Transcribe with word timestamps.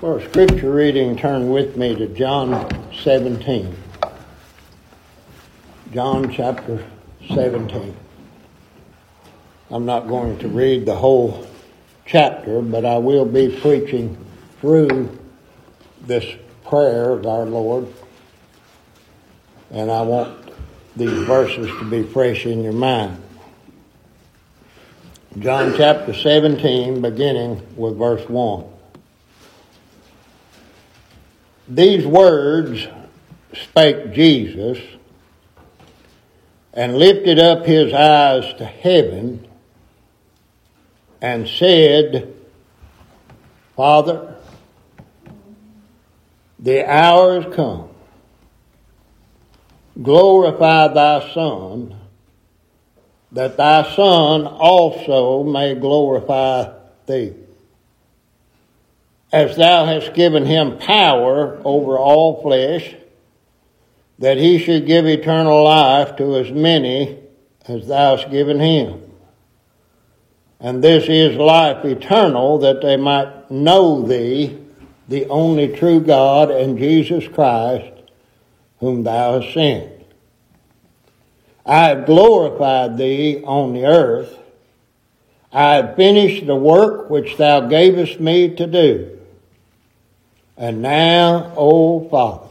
For 0.00 0.20
scripture 0.20 0.72
reading, 0.72 1.16
turn 1.16 1.50
with 1.50 1.76
me 1.76 1.96
to 1.96 2.06
John 2.06 2.72
17. 3.02 3.74
John 5.92 6.30
chapter 6.30 6.84
17. 7.34 7.96
I'm 9.72 9.86
not 9.86 10.06
going 10.06 10.38
to 10.38 10.46
read 10.46 10.86
the 10.86 10.94
whole 10.94 11.44
chapter, 12.06 12.62
but 12.62 12.84
I 12.84 12.98
will 12.98 13.24
be 13.24 13.58
preaching 13.60 14.24
through 14.60 15.18
this 16.02 16.24
prayer 16.64 17.10
of 17.10 17.26
our 17.26 17.44
Lord. 17.44 17.92
And 19.72 19.90
I 19.90 20.02
want 20.02 20.52
these 20.94 21.26
verses 21.26 21.66
to 21.66 21.90
be 21.90 22.04
fresh 22.04 22.46
in 22.46 22.62
your 22.62 22.72
mind. 22.72 23.20
John 25.40 25.74
chapter 25.76 26.14
17, 26.14 27.02
beginning 27.02 27.60
with 27.76 27.98
verse 27.98 28.28
1. 28.28 28.77
These 31.68 32.06
words 32.06 32.88
spake 33.52 34.12
Jesus 34.12 34.78
and 36.72 36.96
lifted 36.96 37.38
up 37.38 37.66
his 37.66 37.92
eyes 37.92 38.54
to 38.54 38.64
heaven 38.64 39.46
and 41.20 41.46
said, 41.46 42.34
Father, 43.76 44.34
the 46.58 46.90
hour 46.90 47.40
is 47.40 47.54
come. 47.54 47.90
Glorify 50.02 50.88
thy 50.88 51.34
Son, 51.34 51.94
that 53.32 53.58
thy 53.58 53.94
Son 53.94 54.46
also 54.46 55.42
may 55.42 55.74
glorify 55.74 56.72
thee 57.06 57.34
as 59.32 59.56
thou 59.56 59.84
hast 59.84 60.14
given 60.14 60.46
him 60.46 60.78
power 60.78 61.60
over 61.64 61.98
all 61.98 62.40
flesh, 62.42 62.94
that 64.18 64.38
he 64.38 64.58
should 64.58 64.86
give 64.86 65.06
eternal 65.06 65.64
life 65.64 66.16
to 66.16 66.36
as 66.36 66.50
many 66.50 67.18
as 67.66 67.86
thou 67.86 68.16
hast 68.16 68.30
given 68.30 68.58
him. 68.58 69.02
And 70.60 70.82
this 70.82 71.08
is 71.08 71.36
life 71.36 71.84
eternal, 71.84 72.58
that 72.58 72.82
they 72.82 72.96
might 72.96 73.50
know 73.50 74.02
thee, 74.02 74.58
the 75.08 75.26
only 75.28 75.68
true 75.68 76.00
God, 76.00 76.50
and 76.50 76.78
Jesus 76.78 77.28
Christ, 77.28 77.92
whom 78.80 79.04
thou 79.04 79.40
hast 79.40 79.54
sent. 79.54 79.92
I 81.64 81.88
have 81.88 82.06
glorified 82.06 82.96
thee 82.96 83.42
on 83.44 83.74
the 83.74 83.84
earth. 83.84 84.36
I 85.52 85.74
have 85.74 85.96
finished 85.96 86.46
the 86.46 86.56
work 86.56 87.08
which 87.10 87.36
thou 87.36 87.60
gavest 87.68 88.18
me 88.18 88.54
to 88.56 88.66
do. 88.66 89.17
And 90.58 90.82
now, 90.82 91.52
O 91.56 92.08
Father, 92.08 92.48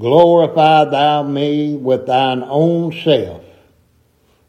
glorify 0.00 0.86
thou 0.86 1.22
me 1.22 1.76
with 1.76 2.06
thine 2.06 2.42
own 2.42 2.92
self, 3.04 3.44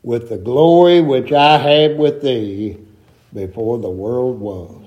with 0.03 0.29
the 0.29 0.37
glory 0.37 1.01
which 1.01 1.33
I 1.33 1.57
had 1.57 1.97
with 1.97 2.21
thee 2.21 2.77
before 3.33 3.77
the 3.79 3.89
world 3.89 4.39
was. 4.39 4.81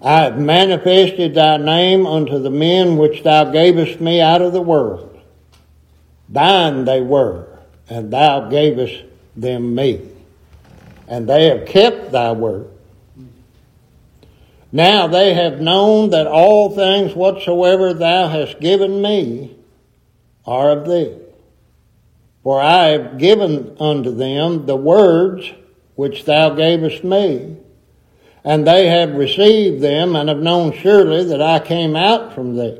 I 0.00 0.22
have 0.22 0.38
manifested 0.38 1.34
thy 1.34 1.58
name 1.58 2.06
unto 2.06 2.38
the 2.38 2.50
men 2.50 2.96
which 2.96 3.22
thou 3.22 3.44
gavest 3.44 4.00
me 4.00 4.22
out 4.22 4.40
of 4.40 4.54
the 4.54 4.62
world. 4.62 5.20
Thine 6.30 6.86
they 6.86 7.02
were, 7.02 7.58
and 7.90 8.10
thou 8.10 8.48
gavest 8.48 9.02
them 9.36 9.74
me. 9.74 10.08
And 11.06 11.28
they 11.28 11.48
have 11.50 11.66
kept 11.66 12.12
thy 12.12 12.32
word. 12.32 12.70
Now 14.70 15.06
they 15.06 15.32
have 15.34 15.60
known 15.60 16.10
that 16.10 16.26
all 16.26 16.70
things 16.70 17.14
whatsoever 17.14 17.94
thou 17.94 18.28
hast 18.28 18.60
given 18.60 19.00
me 19.00 19.56
are 20.46 20.70
of 20.70 20.86
thee. 20.86 21.16
For 22.42 22.60
I 22.60 22.88
have 22.88 23.18
given 23.18 23.76
unto 23.80 24.14
them 24.14 24.66
the 24.66 24.76
words 24.76 25.50
which 25.94 26.24
thou 26.24 26.50
gavest 26.50 27.02
me, 27.02 27.56
and 28.44 28.66
they 28.66 28.86
have 28.86 29.14
received 29.14 29.82
them 29.82 30.14
and 30.14 30.28
have 30.28 30.38
known 30.38 30.72
surely 30.72 31.24
that 31.24 31.42
I 31.42 31.58
came 31.58 31.96
out 31.96 32.34
from 32.34 32.56
thee. 32.56 32.78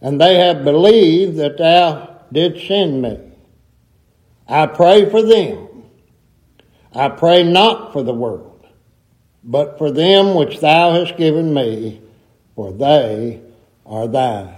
And 0.00 0.20
they 0.20 0.36
have 0.36 0.64
believed 0.64 1.36
that 1.38 1.58
thou 1.58 2.20
didst 2.32 2.66
send 2.68 3.02
me. 3.02 3.18
I 4.46 4.66
pray 4.66 5.08
for 5.10 5.22
them. 5.22 5.68
I 6.94 7.08
pray 7.08 7.42
not 7.44 7.92
for 7.92 8.02
the 8.02 8.14
world 8.14 8.49
but 9.42 9.78
for 9.78 9.90
them 9.90 10.34
which 10.34 10.60
thou 10.60 10.92
hast 10.92 11.16
given 11.16 11.54
me, 11.54 12.00
for 12.54 12.72
they 12.72 13.40
are 13.86 14.06
thine. 14.06 14.54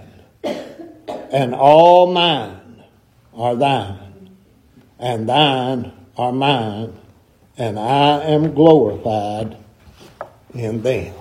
And 1.31 1.55
all 1.55 2.11
mine 2.11 2.83
are 3.33 3.55
thine, 3.55 4.29
and 4.99 5.27
thine 5.27 5.91
are 6.17 6.31
mine, 6.31 6.93
and 7.57 7.79
I 7.79 8.19
am 8.23 8.53
glorified 8.53 9.57
in 10.53 10.81
them. 10.81 11.13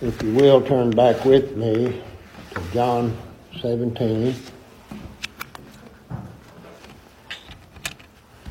If 0.00 0.22
you 0.22 0.34
will, 0.34 0.60
turn 0.60 0.90
back 0.90 1.24
with 1.24 1.56
me 1.56 2.02
to 2.54 2.60
John 2.72 3.16
17. 3.60 4.34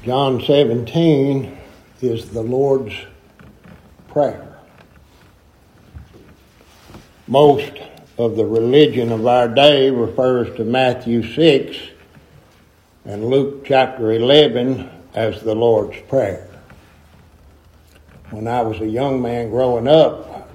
John 0.03 0.41
17 0.41 1.62
is 2.03 2.29
the 2.29 2.41
Lord's 2.41 2.93
Prayer. 4.09 4.59
Most 7.27 7.71
of 8.17 8.35
the 8.35 8.45
religion 8.45 9.11
of 9.11 9.25
our 9.25 9.47
day 9.47 9.89
refers 9.89 10.55
to 10.57 10.65
Matthew 10.65 11.23
6 11.23 11.77
and 13.05 13.25
Luke 13.25 13.65
chapter 13.65 14.11
11 14.11 14.89
as 15.15 15.41
the 15.41 15.55
Lord's 15.55 15.97
Prayer. 16.09 16.47
When 18.31 18.47
I 18.47 18.61
was 18.61 18.81
a 18.81 18.87
young 18.87 19.21
man 19.21 19.49
growing 19.49 19.87
up, 19.87 20.49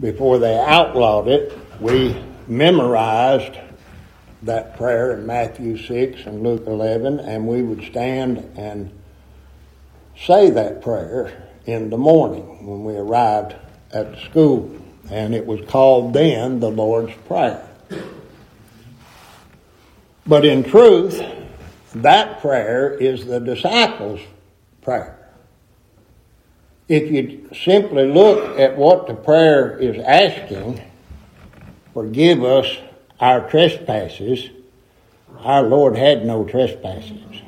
before 0.00 0.38
they 0.38 0.58
outlawed 0.58 1.28
it, 1.28 1.56
we 1.80 2.20
memorized 2.48 3.56
that 4.42 4.76
prayer 4.76 5.12
in 5.12 5.26
Matthew 5.26 5.78
6 5.78 6.26
and 6.26 6.42
Luke 6.42 6.66
11, 6.66 7.20
and 7.20 7.46
we 7.46 7.62
would 7.62 7.84
stand 7.84 8.38
and 8.56 8.90
say 10.16 10.50
that 10.50 10.82
prayer 10.82 11.50
in 11.66 11.90
the 11.90 11.98
morning 11.98 12.66
when 12.66 12.84
we 12.84 12.96
arrived 12.96 13.54
at 13.92 14.12
the 14.12 14.20
school. 14.20 14.78
And 15.10 15.34
it 15.34 15.46
was 15.46 15.60
called 15.68 16.14
then 16.14 16.60
the 16.60 16.70
Lord's 16.70 17.12
Prayer. 17.26 17.68
But 20.26 20.44
in 20.44 20.62
truth, 20.62 21.22
that 21.94 22.40
prayer 22.40 22.90
is 22.94 23.26
the 23.26 23.40
disciples' 23.40 24.20
prayer. 24.80 25.18
If 26.88 27.10
you 27.10 27.48
simply 27.54 28.06
look 28.06 28.58
at 28.58 28.76
what 28.76 29.06
the 29.06 29.14
prayer 29.14 29.76
is 29.78 29.98
asking, 29.98 30.80
forgive 31.92 32.44
us 32.44 32.66
our 33.20 33.48
trespasses, 33.48 34.50
our 35.38 35.62
Lord 35.62 35.96
had 35.96 36.24
no 36.24 36.44
trespasses. 36.44 37.42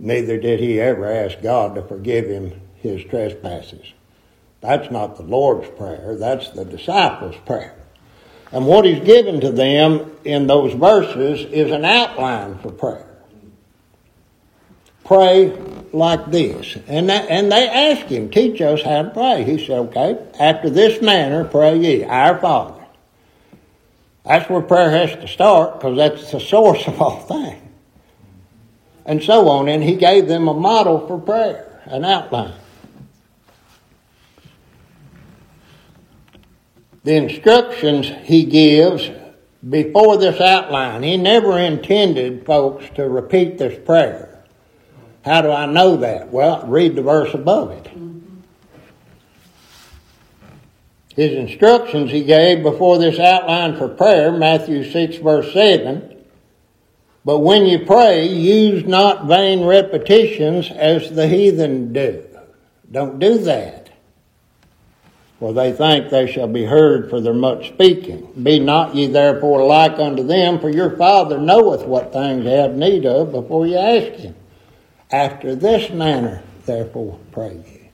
Neither 0.00 0.38
did 0.38 0.60
he 0.60 0.80
ever 0.80 1.06
ask 1.06 1.42
God 1.42 1.74
to 1.74 1.82
forgive 1.82 2.26
him 2.26 2.58
his 2.76 3.04
trespasses. 3.04 3.92
That's 4.62 4.90
not 4.90 5.16
the 5.16 5.22
Lord's 5.22 5.68
Prayer, 5.68 6.16
that's 6.18 6.48
the 6.50 6.64
disciples' 6.64 7.36
prayer. 7.44 7.76
And 8.50 8.66
what 8.66 8.86
he's 8.86 9.04
given 9.04 9.40
to 9.42 9.52
them 9.52 10.10
in 10.24 10.46
those 10.46 10.72
verses 10.72 11.40
is 11.52 11.70
an 11.70 11.84
outline 11.84 12.58
for 12.58 12.72
prayer. 12.72 13.06
Pray 15.04 15.50
like 15.92 16.30
this. 16.30 16.76
And, 16.86 17.10
that, 17.10 17.28
and 17.28 17.52
they 17.52 17.68
ask 17.68 18.06
him, 18.06 18.30
teach 18.30 18.60
us 18.60 18.82
how 18.82 19.02
to 19.02 19.10
pray. 19.10 19.44
He 19.44 19.64
said, 19.64 19.78
okay, 19.78 20.18
after 20.38 20.70
this 20.70 21.02
manner 21.02 21.44
pray 21.44 21.76
ye, 21.76 22.04
our 22.04 22.38
Father. 22.38 22.84
That's 24.24 24.48
where 24.48 24.62
prayer 24.62 24.90
has 24.90 25.12
to 25.12 25.28
start 25.28 25.74
because 25.74 25.96
that's 25.96 26.32
the 26.32 26.40
source 26.40 26.86
of 26.86 27.00
all 27.00 27.20
things 27.20 27.69
and 29.04 29.22
so 29.22 29.48
on. 29.48 29.68
And 29.68 29.82
he 29.82 29.96
gave 29.96 30.28
them 30.28 30.48
a 30.48 30.54
model 30.54 31.06
for 31.06 31.18
prayer, 31.18 31.82
an 31.86 32.04
outline. 32.04 32.54
The 37.02 37.14
instructions 37.14 38.06
he 38.24 38.44
gives 38.44 39.10
before 39.68 40.18
this 40.18 40.40
outline, 40.40 41.02
he 41.02 41.16
never 41.16 41.58
intended 41.58 42.44
folks 42.46 42.84
to 42.94 43.08
repeat 43.08 43.58
this 43.58 43.78
prayer. 43.84 44.42
How 45.24 45.42
do 45.42 45.50
I 45.50 45.66
know 45.66 45.96
that? 45.98 46.30
Well, 46.30 46.66
read 46.66 46.96
the 46.96 47.02
verse 47.02 47.34
above 47.34 47.70
it. 47.72 47.90
His 51.14 51.32
instructions 51.32 52.10
he 52.10 52.24
gave 52.24 52.62
before 52.62 52.98
this 52.98 53.18
outline 53.18 53.76
for 53.76 53.88
prayer, 53.88 54.32
Matthew 54.32 54.90
6, 54.90 55.16
verse 55.16 55.52
7, 55.52 56.09
but 57.24 57.40
when 57.40 57.66
you 57.66 57.84
pray, 57.84 58.26
use 58.26 58.84
not 58.84 59.26
vain 59.26 59.64
repetitions 59.64 60.70
as 60.70 61.10
the 61.10 61.28
heathen 61.28 61.92
do. 61.92 62.24
Don't 62.90 63.18
do 63.18 63.38
that. 63.38 63.90
For 65.38 65.54
they 65.54 65.72
think 65.72 66.10
they 66.10 66.30
shall 66.30 66.48
be 66.48 66.64
heard 66.64 67.08
for 67.08 67.20
their 67.20 67.32
much 67.32 67.68
speaking. 67.68 68.30
Be 68.42 68.58
not 68.58 68.94
ye 68.94 69.06
therefore 69.06 69.64
like 69.64 69.98
unto 69.98 70.22
them, 70.22 70.60
for 70.60 70.68
your 70.68 70.96
Father 70.96 71.38
knoweth 71.38 71.86
what 71.86 72.12
things 72.12 72.44
ye 72.44 72.50
have 72.50 72.74
need 72.74 73.06
of 73.06 73.32
before 73.32 73.66
ye 73.66 73.76
ask 73.76 74.20
him. 74.20 74.34
After 75.10 75.54
this 75.54 75.90
manner, 75.90 76.42
therefore, 76.66 77.18
pray 77.32 77.54
ye. 77.54 77.90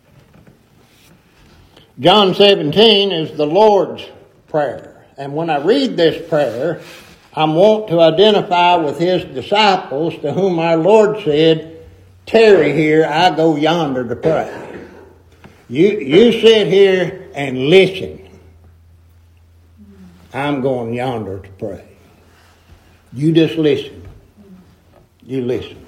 John 2.01 2.35
17 2.35 3.13
is 3.13 3.37
the 3.37 3.47
Lord's 3.47 4.05
Prayer. 4.49 5.07
And 5.17 5.35
when 5.35 5.49
I 5.49 5.65
read 5.65 5.97
this 5.97 6.29
prayer, 6.29 6.83
I 7.37 7.45
want 7.45 7.89
to 7.89 8.01
identify 8.01 8.77
with 8.77 8.99
his 8.99 9.23
disciples 9.25 10.15
to 10.23 10.33
whom 10.33 10.59
our 10.59 10.79
Lord 10.79 11.23
said, 11.23 11.85
Tarry 12.25 12.73
here, 12.73 13.05
I 13.05 13.37
go 13.37 13.57
yonder 13.57 14.09
to 14.09 14.17
pray. 14.17 14.85
You, 15.69 16.01
you 16.01 16.33
sit 16.41 16.67
here 16.67 17.29
and 17.35 17.69
listen. 17.69 18.23
I'm 20.33 20.63
going 20.63 20.95
yonder 20.95 21.41
to 21.41 21.49
pray. 21.51 21.87
You 23.13 23.33
just 23.33 23.57
listen. 23.57 24.03
You 25.23 25.43
listen. 25.43 25.85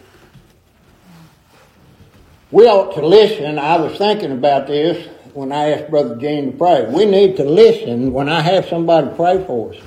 We 2.50 2.66
ought 2.66 2.94
to 2.94 3.06
listen. 3.06 3.58
I 3.58 3.76
was 3.76 3.96
thinking 3.96 4.32
about 4.32 4.66
this 4.66 5.08
when 5.32 5.52
I 5.52 5.70
asked 5.70 5.90
Brother 5.90 6.16
Gene 6.16 6.52
to 6.52 6.58
pray. 6.58 6.86
We 6.86 7.06
need 7.06 7.36
to 7.36 7.44
listen 7.44 8.12
when 8.12 8.28
I 8.28 8.40
have 8.42 8.66
somebody 8.66 9.08
pray 9.16 9.44
for 9.44 9.72
us. 9.72 9.80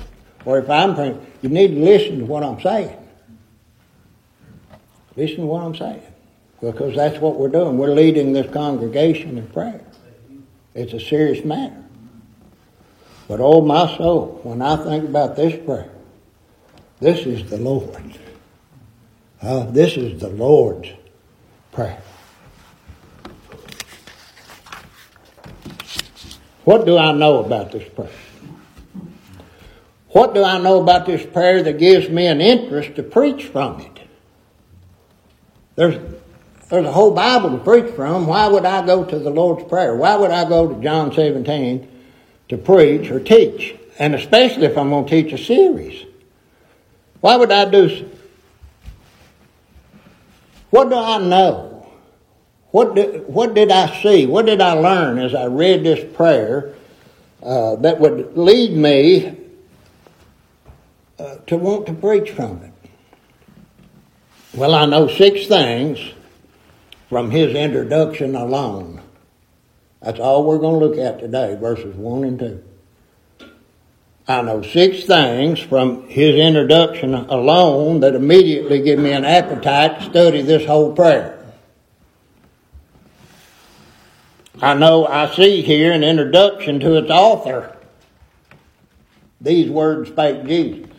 Or 0.44 0.58
if 0.58 0.68
I'm 0.68 0.94
praying, 0.94 1.24
you 1.42 1.48
need 1.48 1.68
to 1.68 1.80
listen 1.80 2.20
to 2.20 2.24
what 2.24 2.42
I'm 2.42 2.60
saying. 2.60 2.96
Listen 5.16 5.38
to 5.38 5.46
what 5.46 5.62
I'm 5.62 5.74
saying. 5.74 6.02
Because 6.60 6.94
that's 6.94 7.18
what 7.18 7.36
we're 7.36 7.48
doing. 7.48 7.76
We're 7.76 7.94
leading 7.94 8.32
this 8.32 8.50
congregation 8.52 9.36
in 9.36 9.48
prayer. 9.48 9.80
It's 10.74 10.92
a 10.92 11.00
serious 11.00 11.44
matter. 11.44 11.76
But 13.28 13.40
oh 13.40 13.60
my 13.60 13.96
soul, 13.96 14.40
when 14.44 14.62
I 14.62 14.76
think 14.76 15.04
about 15.04 15.36
this 15.36 15.54
prayer, 15.64 15.90
this 17.00 17.26
is 17.26 17.50
the 17.50 17.56
Lord's. 17.56 18.16
Uh, 19.42 19.64
this 19.64 19.96
is 19.96 20.20
the 20.20 20.28
Lord's 20.28 20.90
prayer. 21.72 22.00
What 26.64 26.86
do 26.86 26.96
I 26.96 27.10
know 27.12 27.44
about 27.44 27.72
this 27.72 27.88
prayer? 27.88 28.10
What 30.12 30.34
do 30.34 30.44
I 30.44 30.58
know 30.58 30.80
about 30.80 31.06
this 31.06 31.24
prayer 31.24 31.62
that 31.62 31.78
gives 31.78 32.08
me 32.10 32.26
an 32.26 32.40
interest 32.42 32.96
to 32.96 33.02
preach 33.02 33.46
from 33.46 33.80
it? 33.80 34.00
There's, 35.74 35.98
there's 36.68 36.84
a 36.84 36.92
whole 36.92 37.12
Bible 37.12 37.50
to 37.50 37.64
preach 37.64 37.94
from. 37.94 38.26
Why 38.26 38.46
would 38.46 38.66
I 38.66 38.84
go 38.84 39.04
to 39.04 39.18
the 39.18 39.30
Lord's 39.30 39.66
Prayer? 39.68 39.96
Why 39.96 40.16
would 40.16 40.30
I 40.30 40.46
go 40.46 40.68
to 40.68 40.82
John 40.82 41.14
17 41.14 41.88
to 42.50 42.58
preach 42.58 43.10
or 43.10 43.20
teach? 43.20 43.74
And 43.98 44.14
especially 44.14 44.66
if 44.66 44.76
I'm 44.76 44.90
going 44.90 45.06
to 45.06 45.10
teach 45.10 45.32
a 45.32 45.42
series. 45.42 46.04
Why 47.22 47.36
would 47.36 47.50
I 47.50 47.70
do? 47.70 47.88
so? 47.88 48.04
What 50.68 50.90
do 50.90 50.96
I 50.96 51.18
know? 51.18 51.90
What 52.70 52.94
did, 52.94 53.28
what 53.28 53.54
did 53.54 53.70
I 53.70 54.02
see? 54.02 54.26
What 54.26 54.44
did 54.44 54.60
I 54.60 54.72
learn 54.72 55.18
as 55.18 55.34
I 55.34 55.46
read 55.46 55.84
this 55.84 56.04
prayer 56.16 56.74
uh, 57.42 57.76
that 57.76 57.98
would 57.98 58.36
lead 58.36 58.72
me 58.72 59.41
uh, 61.22 61.36
to 61.46 61.56
want 61.56 61.86
to 61.86 61.92
preach 61.92 62.30
from 62.30 62.62
it? 62.62 62.72
Well, 64.54 64.74
I 64.74 64.86
know 64.86 65.06
six 65.06 65.46
things 65.46 66.00
from 67.08 67.30
his 67.30 67.54
introduction 67.54 68.34
alone. 68.34 69.00
That's 70.00 70.18
all 70.18 70.44
we're 70.44 70.58
going 70.58 70.80
to 70.80 70.86
look 70.86 70.98
at 70.98 71.20
today, 71.20 71.54
verses 71.54 71.94
1 71.94 72.24
and 72.24 72.38
2. 72.38 72.64
I 74.26 74.42
know 74.42 74.62
six 74.62 75.04
things 75.04 75.60
from 75.60 76.08
his 76.08 76.36
introduction 76.36 77.14
alone 77.14 78.00
that 78.00 78.14
immediately 78.14 78.80
give 78.82 78.98
me 78.98 79.12
an 79.12 79.24
appetite 79.24 80.00
to 80.00 80.04
study 80.06 80.42
this 80.42 80.66
whole 80.66 80.92
prayer. 80.94 81.38
I 84.60 84.74
know 84.74 85.06
I 85.06 85.34
see 85.34 85.62
here 85.62 85.92
an 85.92 86.04
introduction 86.04 86.78
to 86.80 86.96
its 86.96 87.10
author. 87.10 87.76
These 89.40 89.70
words 89.70 90.10
spake 90.10 90.46
Jesus. 90.46 90.91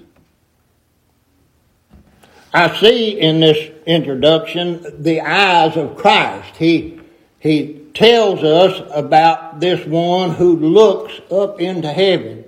I 2.53 2.79
see 2.79 3.19
in 3.19 3.39
this 3.39 3.71
introduction 3.87 5.01
the 5.01 5.21
eyes 5.21 5.75
of 5.75 5.97
Christ. 5.97 6.55
He, 6.57 6.99
he 7.39 7.81
tells 7.95 8.43
us 8.43 8.79
about 8.93 9.59
this 9.59 9.85
one 9.87 10.31
who 10.31 10.55
looks 10.55 11.19
up 11.31 11.59
into 11.59 11.91
heaven. 11.91 12.45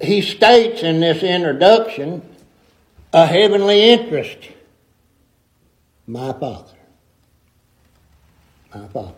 He 0.00 0.20
states 0.20 0.82
in 0.82 1.00
this 1.00 1.22
introduction 1.22 2.20
a 3.14 3.24
heavenly 3.24 3.90
interest. 3.90 4.36
My 6.06 6.34
Father. 6.34 6.74
My 8.74 8.86
Father. 8.88 9.14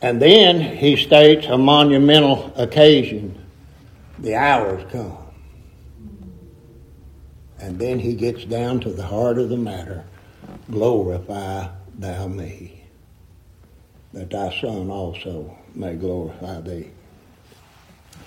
And 0.00 0.22
then 0.22 0.76
he 0.76 0.94
states 0.94 1.46
a 1.46 1.58
monumental 1.58 2.52
occasion 2.54 3.46
the 4.18 4.34
hours 4.34 4.84
come. 4.90 5.16
And 7.60 7.78
then 7.78 7.98
he 7.98 8.14
gets 8.14 8.44
down 8.44 8.80
to 8.80 8.90
the 8.90 9.04
heart 9.04 9.38
of 9.38 9.48
the 9.48 9.56
matter 9.56 10.04
glorify 10.70 11.68
thou 11.98 12.26
me, 12.28 12.84
that 14.12 14.30
thy 14.30 14.60
Son 14.60 14.90
also 14.90 15.56
may 15.74 15.94
glorify 15.94 16.60
thee. 16.60 16.90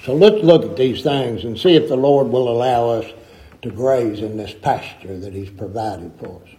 So 0.03 0.15
let's 0.15 0.43
look 0.43 0.63
at 0.63 0.77
these 0.77 1.03
things 1.03 1.43
and 1.43 1.57
see 1.57 1.75
if 1.75 1.87
the 1.87 1.95
Lord 1.95 2.27
will 2.27 2.49
allow 2.49 2.89
us 2.89 3.05
to 3.61 3.69
graze 3.69 4.21
in 4.21 4.37
this 4.37 4.53
pasture 4.53 5.19
that 5.19 5.33
he's 5.33 5.51
provided 5.51 6.11
for 6.19 6.41
us. 6.43 6.49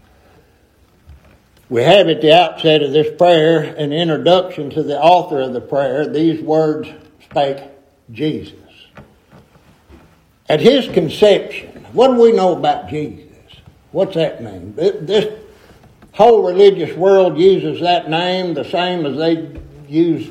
We 1.68 1.82
have 1.82 2.08
at 2.08 2.20
the 2.20 2.32
outset 2.32 2.82
of 2.82 2.92
this 2.92 3.16
prayer 3.16 3.62
an 3.62 3.92
introduction 3.92 4.70
to 4.70 4.82
the 4.82 5.00
author 5.00 5.40
of 5.40 5.54
the 5.54 5.60
prayer. 5.60 6.06
These 6.06 6.42
words 6.42 6.88
spake 7.24 7.62
Jesus. 8.10 8.61
At 10.52 10.60
his 10.60 10.86
conception, 10.88 11.70
what 11.94 12.08
do 12.08 12.20
we 12.20 12.30
know 12.32 12.54
about 12.54 12.90
Jesus? 12.90 13.26
What's 13.90 14.16
that 14.16 14.42
mean? 14.42 14.74
This 14.74 15.32
whole 16.12 16.46
religious 16.46 16.94
world 16.94 17.38
uses 17.38 17.80
that 17.80 18.10
name 18.10 18.52
the 18.52 18.64
same 18.64 19.06
as 19.06 19.16
they 19.16 19.58
use, 19.88 20.28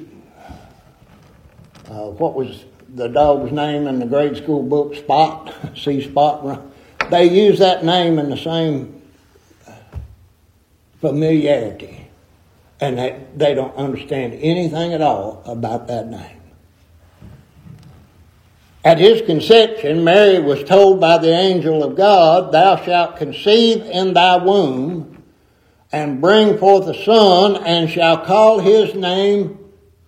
uh, 1.90 2.12
what 2.12 2.36
was 2.36 2.66
the 2.94 3.08
dog's 3.08 3.51
name 3.51 3.88
in 3.88 3.98
the 3.98 4.06
grade 4.06 4.38
school 4.38 4.62
book, 4.62 4.94
Spot, 4.94 5.56
See 5.75 6.08
Spot. 6.08 6.46
Run 6.46 6.72
they 7.10 7.25
use 7.25 7.58
that 7.58 7.84
name 7.84 8.20
in 8.20 8.30
the 8.30 8.38
same 8.38 9.01
familiarity. 11.00 12.10
And 12.80 13.00
they, 13.00 13.25
they 13.36 13.56
don't 13.56 13.75
understand 13.75 14.34
anything 14.36 14.94
at 14.94 15.01
all 15.01 15.42
about 15.48 15.88
that 15.88 16.08
name. 16.08 16.41
At 18.84 18.98
his 18.98 19.22
conception, 19.22 20.04
Mary 20.04 20.40
was 20.40 20.64
told 20.64 21.00
by 21.00 21.20
the 21.20 21.32
angel 21.32 21.84
of 21.84 21.96
God, 21.96 22.52
Thou 22.52 22.84
shalt 22.84 23.18
conceive 23.18 23.84
in 23.84 24.14
thy 24.14 24.38
womb 24.38 25.24
and 25.92 26.20
bring 26.20 26.58
forth 26.58 26.88
a 26.88 27.04
son 27.04 27.58
and 27.58 27.90
shall 27.90 28.26
call 28.26 28.60
his 28.60 28.96
name 28.96 29.60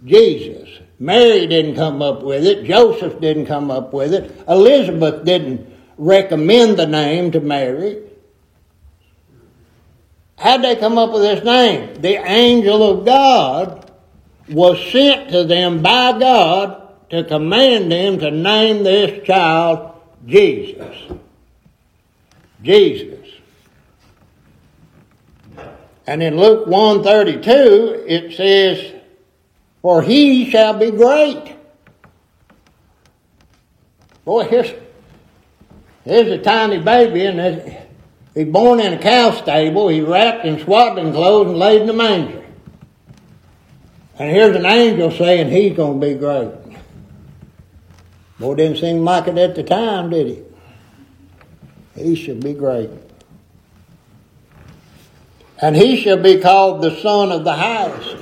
Jesus. 0.03 0.69
Mary 0.97 1.45
didn't 1.45 1.75
come 1.75 2.01
up 2.01 2.23
with 2.23 2.45
it. 2.45 2.63
Joseph 2.65 3.19
didn't 3.19 3.45
come 3.45 3.69
up 3.69 3.93
with 3.93 4.13
it. 4.13 4.31
Elizabeth 4.47 5.23
didn't 5.23 5.67
recommend 5.97 6.77
the 6.77 6.87
name 6.87 7.31
to 7.31 7.39
Mary. 7.41 8.01
How'd 10.37 10.63
they 10.63 10.75
come 10.77 10.97
up 10.97 11.11
with 11.13 11.21
this 11.21 11.43
name? 11.43 12.01
The 12.01 12.15
angel 12.15 12.83
of 12.83 13.05
God 13.05 13.91
was 14.49 14.79
sent 14.91 15.29
to 15.29 15.43
them 15.43 15.81
by 15.81 16.17
God 16.17 16.82
to 17.13 17.23
command 17.23 17.91
them 17.91 18.17
to 18.17 18.31
name 18.31 18.83
this 18.83 19.23
child 19.23 20.01
Jesus. 20.25 20.97
Jesus. 22.63 23.29
And 26.07 26.23
in 26.23 26.37
Luke 26.37 26.65
132 26.65 28.05
it 28.07 28.35
says, 28.35 28.99
For 29.83 30.01
he 30.01 30.49
shall 30.49 30.73
be 30.73 30.89
great. 30.89 31.55
Boy, 34.25 34.45
here's, 34.45 34.73
here's 36.05 36.31
a 36.31 36.39
tiny 36.39 36.79
baby 36.79 37.27
and 37.27 37.77
he's 38.33 38.51
born 38.51 38.79
in 38.79 38.93
a 38.93 38.97
cow 38.97 39.33
stable. 39.33 39.89
He's 39.89 40.03
wrapped 40.03 40.45
in 40.45 40.63
swaddling 40.63 41.13
clothes 41.13 41.49
and 41.49 41.59
laid 41.59 41.83
in 41.83 41.89
a 41.91 41.93
manger. 41.93 42.43
And 44.17 44.31
here's 44.31 44.55
an 44.55 44.65
angel 44.65 45.11
saying 45.11 45.51
he's 45.51 45.77
going 45.77 46.01
to 46.01 46.07
be 46.07 46.15
great. 46.15 46.62
Boy, 48.43 48.55
didn't 48.55 48.77
seem 48.77 49.05
like 49.05 49.27
it 49.27 49.37
at 49.37 49.55
the 49.55 49.63
time, 49.63 50.09
did 50.09 50.27
he? 50.27 52.03
He 52.03 52.15
shall 52.15 52.35
be 52.35 52.53
great. 52.53 52.89
and 55.63 55.77
he 55.77 55.95
shall 55.95 56.17
be 56.17 56.39
called 56.39 56.81
the 56.81 56.99
Son 56.99 57.31
of 57.31 57.45
the 57.45 57.53
Highest. 57.53 58.17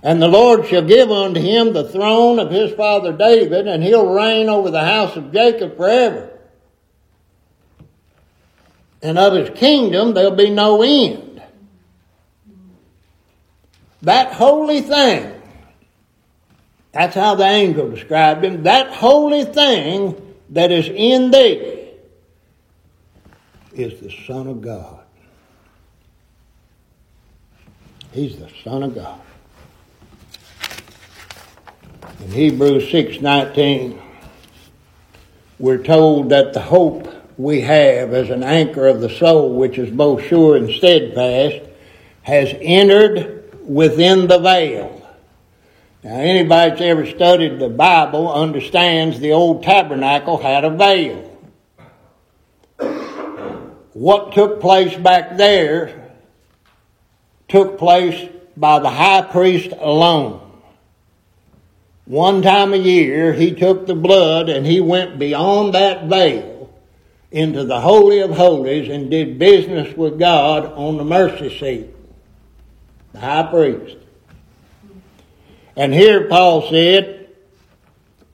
And 0.00 0.22
the 0.22 0.28
Lord 0.28 0.68
shall 0.68 0.82
give 0.82 1.10
unto 1.10 1.40
him 1.40 1.72
the 1.72 1.88
throne 1.88 2.38
of 2.38 2.52
his 2.52 2.72
father 2.74 3.12
David, 3.12 3.66
and 3.66 3.82
he'll 3.82 4.06
reign 4.06 4.48
over 4.48 4.70
the 4.70 4.84
house 4.84 5.16
of 5.16 5.32
Jacob 5.32 5.76
forever. 5.76 6.38
And 9.02 9.18
of 9.18 9.32
his 9.32 9.50
kingdom 9.58 10.14
there'll 10.14 10.36
be 10.36 10.50
no 10.50 10.82
end. 10.82 11.42
That 14.02 14.34
holy 14.34 14.82
thing, 14.82 15.33
that's 16.94 17.16
how 17.16 17.34
the 17.34 17.44
angel 17.44 17.90
described 17.90 18.44
him, 18.44 18.62
that 18.62 18.92
holy 18.92 19.44
thing 19.44 20.36
that 20.50 20.70
is 20.70 20.88
in 20.88 21.32
thee 21.32 21.90
is 23.72 23.98
the 24.00 24.14
Son 24.26 24.46
of 24.46 24.60
God. 24.60 25.00
He's 28.12 28.38
the 28.38 28.48
Son 28.62 28.84
of 28.84 28.94
God. 28.94 29.20
In 32.24 32.30
Hebrews 32.30 32.88
6:19, 32.92 33.98
we're 35.58 35.82
told 35.82 36.28
that 36.28 36.52
the 36.52 36.60
hope 36.60 37.12
we 37.36 37.62
have 37.62 38.14
as 38.14 38.30
an 38.30 38.44
anchor 38.44 38.86
of 38.86 39.00
the 39.00 39.10
soul, 39.10 39.52
which 39.54 39.78
is 39.78 39.90
both 39.90 40.22
sure 40.22 40.54
and 40.54 40.70
steadfast, 40.70 41.64
has 42.22 42.54
entered 42.60 43.52
within 43.66 44.28
the 44.28 44.38
veil. 44.38 44.93
Now, 46.04 46.16
anybody 46.16 46.68
that's 46.70 46.82
ever 46.82 47.06
studied 47.06 47.58
the 47.58 47.70
Bible 47.70 48.30
understands 48.30 49.20
the 49.20 49.32
old 49.32 49.62
tabernacle 49.62 50.36
had 50.36 50.62
a 50.62 50.68
veil. 50.68 51.30
What 53.94 54.34
took 54.34 54.60
place 54.60 54.94
back 54.98 55.38
there 55.38 56.12
took 57.48 57.78
place 57.78 58.28
by 58.54 58.80
the 58.80 58.90
high 58.90 59.22
priest 59.22 59.72
alone. 59.78 60.42
One 62.04 62.42
time 62.42 62.74
a 62.74 62.78
year, 62.78 63.32
he 63.32 63.54
took 63.54 63.86
the 63.86 63.94
blood 63.94 64.50
and 64.50 64.66
he 64.66 64.82
went 64.82 65.18
beyond 65.18 65.72
that 65.72 66.04
veil 66.04 66.70
into 67.30 67.64
the 67.64 67.80
Holy 67.80 68.20
of 68.20 68.32
Holies 68.32 68.90
and 68.90 69.10
did 69.10 69.38
business 69.38 69.96
with 69.96 70.18
God 70.18 70.66
on 70.74 70.98
the 70.98 71.04
mercy 71.04 71.48
seat. 71.58 71.94
The 73.14 73.20
high 73.20 73.50
priest. 73.50 74.03
And 75.76 75.92
here 75.92 76.28
Paul 76.28 76.68
said, 76.70 77.28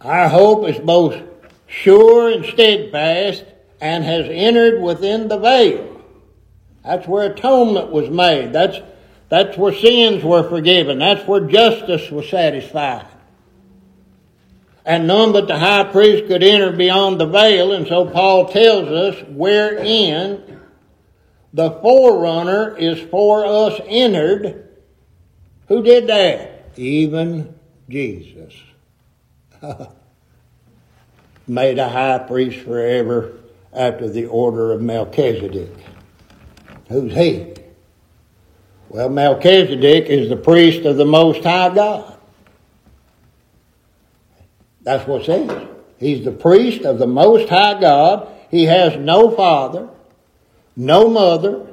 Our 0.01 0.29
hope 0.29 0.69
is 0.69 0.79
both 0.79 1.23
sure 1.67 2.31
and 2.31 2.45
steadfast 2.45 3.45
and 3.81 4.05
has 4.05 4.27
entered 4.29 4.83
within 4.83 5.29
the 5.29 5.39
veil. 5.39 6.03
That's 6.85 7.07
where 7.07 7.33
atonement 7.33 7.91
was 7.91 8.11
made. 8.11 8.53
That's, 8.53 8.79
that's 9.29 9.57
where 9.57 9.75
sins 9.75 10.25
were 10.25 10.49
forgiven. 10.49 10.99
That's 10.99 11.27
where 11.27 11.41
justice 11.41 12.11
was 12.11 12.29
satisfied 12.29 13.07
and 14.85 15.07
none 15.07 15.33
but 15.33 15.47
the 15.47 15.59
high 15.59 15.85
priest 15.85 16.27
could 16.27 16.43
enter 16.43 16.73
beyond 16.73 17.21
the 17.21 17.27
veil. 17.27 17.73
And 17.73 17.87
so 17.87 18.07
Paul 18.07 18.49
tells 18.49 18.89
us 18.89 19.23
wherein 19.29 20.61
the 21.53 21.71
forerunner 21.71 22.77
is 22.77 23.01
for 23.09 23.45
us 23.45 23.81
entered. 23.87 24.69
Who 25.69 25.83
did 25.83 26.07
that? 26.09 26.60
Even 26.77 27.55
Jesus. 27.89 28.55
Made 31.47 31.79
a 31.79 31.89
high 31.89 32.19
priest 32.19 32.65
forever 32.65 33.33
after 33.73 34.09
the 34.09 34.27
order 34.27 34.73
of 34.73 34.81
Melchizedek. 34.81 35.73
Who's 36.89 37.13
he? 37.13 37.55
Well, 38.89 39.09
Melchizedek 39.09 40.07
is 40.07 40.29
the 40.29 40.37
priest 40.37 40.85
of 40.85 40.97
the 40.97 41.05
Most 41.05 41.45
High 41.45 41.73
God. 41.73 42.19
That's 44.83 45.07
what 45.07 45.23
it 45.23 45.27
says. 45.27 45.69
He's 45.99 46.25
the 46.25 46.33
priest 46.33 46.85
of 46.85 46.99
the 46.99 47.07
Most 47.07 47.49
High 47.49 47.81
God. 47.81 48.29
He 48.51 48.65
has 48.65 48.97
no 48.97 49.31
father, 49.31 49.89
no 50.75 51.09
mother. 51.09 51.70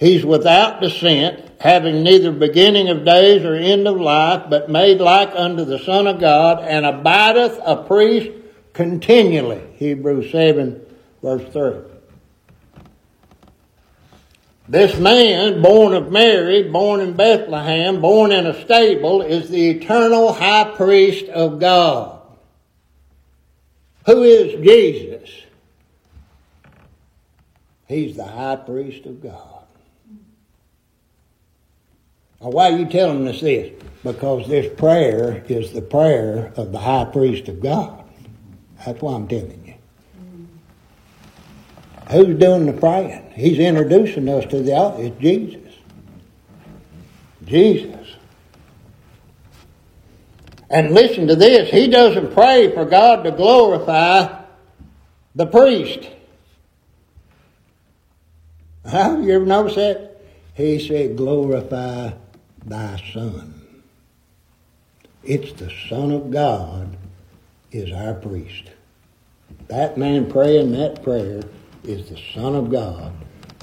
He's 0.00 0.24
without 0.24 0.80
descent, 0.80 1.50
having 1.60 2.02
neither 2.02 2.32
beginning 2.32 2.88
of 2.88 3.04
days 3.04 3.44
or 3.44 3.54
end 3.54 3.86
of 3.86 4.00
life, 4.00 4.48
but 4.48 4.70
made 4.70 4.98
like 4.98 5.30
unto 5.34 5.66
the 5.66 5.78
Son 5.78 6.06
of 6.06 6.18
God, 6.18 6.64
and 6.64 6.86
abideth 6.86 7.60
a 7.62 7.84
priest 7.84 8.30
continually. 8.72 9.60
Hebrews 9.74 10.32
7, 10.32 10.80
verse 11.22 11.52
3. 11.52 11.90
This 14.70 14.98
man, 14.98 15.60
born 15.60 15.92
of 15.92 16.10
Mary, 16.10 16.62
born 16.70 17.00
in 17.00 17.12
Bethlehem, 17.12 18.00
born 18.00 18.32
in 18.32 18.46
a 18.46 18.58
stable, 18.64 19.20
is 19.20 19.50
the 19.50 19.68
eternal 19.68 20.32
high 20.32 20.72
priest 20.76 21.26
of 21.26 21.60
God. 21.60 22.22
Who 24.06 24.22
is 24.22 24.64
Jesus? 24.64 25.28
He's 27.86 28.16
the 28.16 28.24
high 28.24 28.56
priest 28.56 29.04
of 29.04 29.22
God. 29.22 29.59
Why 32.40 32.72
are 32.72 32.78
you 32.78 32.86
telling 32.86 33.28
us 33.28 33.42
this? 33.42 33.70
Because 34.02 34.48
this 34.48 34.72
prayer 34.78 35.44
is 35.48 35.72
the 35.72 35.82
prayer 35.82 36.52
of 36.56 36.72
the 36.72 36.78
high 36.78 37.04
priest 37.04 37.48
of 37.48 37.60
God. 37.60 38.02
That's 38.84 39.00
why 39.02 39.14
I'm 39.14 39.28
telling 39.28 39.62
you. 39.66 39.74
Who's 42.10 42.38
doing 42.38 42.64
the 42.64 42.72
praying? 42.72 43.30
He's 43.34 43.58
introducing 43.58 44.28
us 44.28 44.46
to 44.46 44.62
the 44.62 44.74
altar. 44.74 45.02
It's 45.02 45.20
Jesus. 45.20 45.74
Jesus. 47.44 48.16
And 50.70 50.92
listen 50.92 51.26
to 51.26 51.36
this, 51.36 51.70
he 51.70 51.88
doesn't 51.88 52.32
pray 52.32 52.72
for 52.72 52.84
God 52.86 53.24
to 53.24 53.32
glorify 53.32 54.42
the 55.34 55.46
priest. 55.46 56.08
Huh? 58.86 59.18
You 59.20 59.34
ever 59.34 59.46
noticed 59.46 59.76
that? 59.76 60.22
He 60.54 60.86
said, 60.86 61.16
glorify 61.16 62.12
thy 62.64 63.02
son. 63.12 63.54
It's 65.22 65.52
the 65.52 65.70
Son 65.88 66.10
of 66.12 66.30
God 66.30 66.96
is 67.72 67.92
our 67.92 68.14
priest. 68.14 68.70
That 69.68 69.98
man 69.98 70.30
praying 70.30 70.72
that 70.72 71.02
prayer 71.02 71.42
is 71.84 72.08
the 72.08 72.20
Son 72.34 72.54
of 72.54 72.70
God 72.70 73.12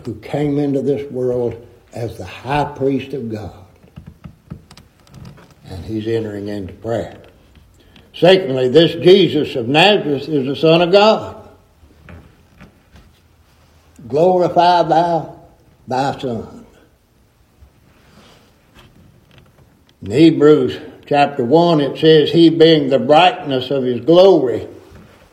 who 0.06 0.16
came 0.16 0.60
into 0.60 0.82
this 0.82 1.10
world 1.12 1.66
as 1.94 2.18
the 2.18 2.26
high 2.26 2.72
priest 2.76 3.14
of 3.14 3.32
God 3.32 3.66
and 5.70 5.84
he's 5.84 6.08
entering 6.08 6.48
into 6.48 6.74
prayer. 6.74 7.22
Secondly, 8.14 8.70
this 8.70 8.94
Jesus 8.96 9.56
of 9.56 9.68
Nazareth 9.68 10.28
is 10.28 10.46
the 10.46 10.56
Son 10.56 10.82
of 10.82 10.92
God. 10.92 11.50
Glorify 14.08 14.84
thou 14.84 15.40
thy 15.88 16.18
Son. 16.20 16.67
In 20.02 20.12
Hebrews 20.12 20.80
chapter 21.06 21.44
1, 21.44 21.82
it 21.82 22.00
says, 22.00 22.32
He 22.32 22.50
being 22.50 22.90
the 22.90 23.00
brightness 23.00 23.72
of 23.72 23.84
His 23.84 24.02
glory, 24.02 24.68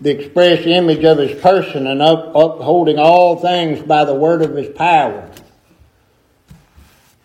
the 0.00 0.10
express 0.10 0.66
image 0.66 1.04
of 1.04 1.18
His 1.18 1.40
person, 1.40 1.86
and 1.86 2.00
upholding 2.02 2.98
all 2.98 3.36
things 3.36 3.82
by 3.82 4.04
the 4.04 4.14
word 4.14 4.42
of 4.42 4.54
His 4.54 4.74
power 4.74 5.30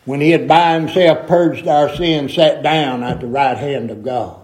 when 0.10 0.22
he 0.22 0.32
had 0.32 0.48
by 0.48 0.74
himself 0.74 1.28
purged 1.28 1.68
our 1.68 1.96
sins, 1.96 2.34
sat 2.34 2.64
down 2.64 3.04
at 3.04 3.20
the 3.20 3.28
right 3.28 3.56
hand 3.56 3.92
of 3.92 4.04
God. 4.04 4.42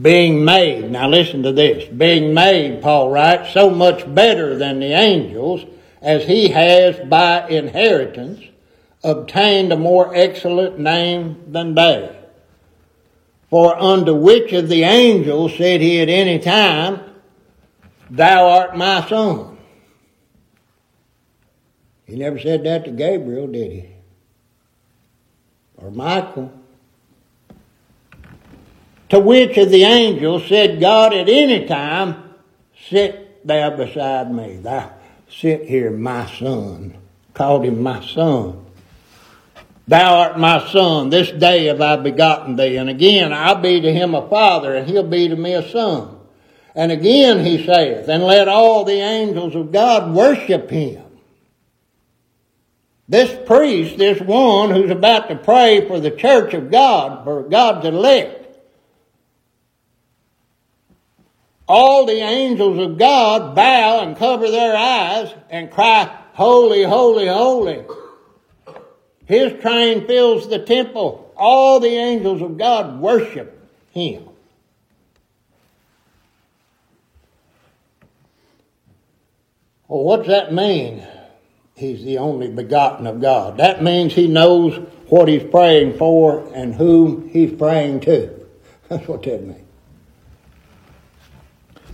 Being 0.00 0.44
made, 0.44 0.88
now 0.88 1.08
listen 1.08 1.42
to 1.42 1.50
this, 1.50 1.84
being 1.88 2.32
made, 2.32 2.80
Paul 2.80 3.10
writes, 3.10 3.52
so 3.52 3.68
much 3.68 4.14
better 4.14 4.56
than 4.56 4.78
the 4.78 4.92
angels, 4.92 5.64
as 6.00 6.24
he 6.26 6.50
has 6.50 6.96
by 7.08 7.48
inheritance 7.48 8.40
obtained 9.02 9.72
a 9.72 9.76
more 9.76 10.14
excellent 10.14 10.78
name 10.78 11.44
than 11.48 11.74
they. 11.74 12.16
For 13.50 13.76
unto 13.80 14.14
which 14.14 14.52
of 14.52 14.68
the 14.68 14.82
angels 14.82 15.56
said 15.56 15.80
he 15.80 16.00
at 16.00 16.08
any 16.08 16.38
time, 16.38 17.00
Thou 18.10 18.48
art 18.48 18.76
my 18.76 19.06
son? 19.08 19.58
He 22.06 22.16
never 22.16 22.38
said 22.38 22.64
that 22.64 22.84
to 22.84 22.90
Gabriel, 22.90 23.46
did 23.46 23.72
he? 23.72 23.88
Or 25.76 25.90
Michael. 25.90 26.52
To 29.10 29.20
which 29.20 29.56
of 29.56 29.70
the 29.70 29.84
angels 29.84 30.46
said 30.48 30.80
God 30.80 31.14
at 31.14 31.28
any 31.28 31.66
time, 31.66 32.34
Sit 32.88 33.46
thou 33.46 33.70
beside 33.76 34.32
me. 34.32 34.56
Thou 34.56 34.92
sit 35.28 35.64
here, 35.64 35.90
my 35.90 36.26
son. 36.26 36.96
Called 37.34 37.64
him 37.64 37.82
my 37.82 38.04
son. 38.04 38.65
Thou 39.88 40.16
art 40.16 40.38
my 40.38 40.66
son. 40.68 41.10
This 41.10 41.30
day 41.30 41.66
have 41.66 41.80
I 41.80 41.96
begotten 41.96 42.56
thee. 42.56 42.76
And 42.76 42.90
again, 42.90 43.32
I'll 43.32 43.60
be 43.60 43.80
to 43.80 43.92
him 43.92 44.14
a 44.14 44.28
father, 44.28 44.74
and 44.74 44.88
he'll 44.88 45.04
be 45.04 45.28
to 45.28 45.36
me 45.36 45.54
a 45.54 45.68
son. 45.68 46.18
And 46.74 46.92
again 46.92 47.44
he 47.44 47.64
saith, 47.64 48.08
And 48.08 48.24
let 48.24 48.48
all 48.48 48.84
the 48.84 49.00
angels 49.00 49.54
of 49.54 49.72
God 49.72 50.14
worship 50.14 50.70
him. 50.70 51.04
This 53.08 53.34
priest, 53.46 53.98
this 53.98 54.20
one 54.20 54.70
who's 54.70 54.90
about 54.90 55.28
to 55.28 55.36
pray 55.36 55.86
for 55.86 56.00
the 56.00 56.10
church 56.10 56.52
of 56.54 56.70
God, 56.70 57.24
for 57.24 57.44
God's 57.44 57.86
elect, 57.86 58.58
all 61.68 62.06
the 62.06 62.20
angels 62.20 62.78
of 62.78 62.98
God 62.98 63.54
bow 63.54 64.00
and 64.00 64.16
cover 64.16 64.50
their 64.50 64.76
eyes 64.76 65.32
and 65.50 65.70
cry, 65.70 66.04
Holy, 66.34 66.82
holy, 66.82 67.28
holy. 67.28 67.84
His 69.26 69.60
train 69.60 70.06
fills 70.06 70.48
the 70.48 70.60
temple. 70.60 71.32
All 71.36 71.80
the 71.80 71.88
angels 71.88 72.40
of 72.40 72.56
God 72.56 73.00
worship 73.00 73.60
him. 73.90 74.28
Well, 79.88 80.02
what's 80.04 80.28
that 80.28 80.52
mean? 80.52 81.06
He's 81.76 82.04
the 82.04 82.18
only 82.18 82.48
begotten 82.48 83.06
of 83.06 83.20
God. 83.20 83.58
That 83.58 83.82
means 83.82 84.14
he 84.14 84.28
knows 84.28 84.76
what 85.08 85.28
he's 85.28 85.44
praying 85.44 85.98
for 85.98 86.50
and 86.54 86.74
whom 86.74 87.28
he's 87.28 87.52
praying 87.52 88.00
to. 88.00 88.46
That's 88.88 89.06
what 89.06 89.22
that 89.24 89.44
means. 89.44 89.62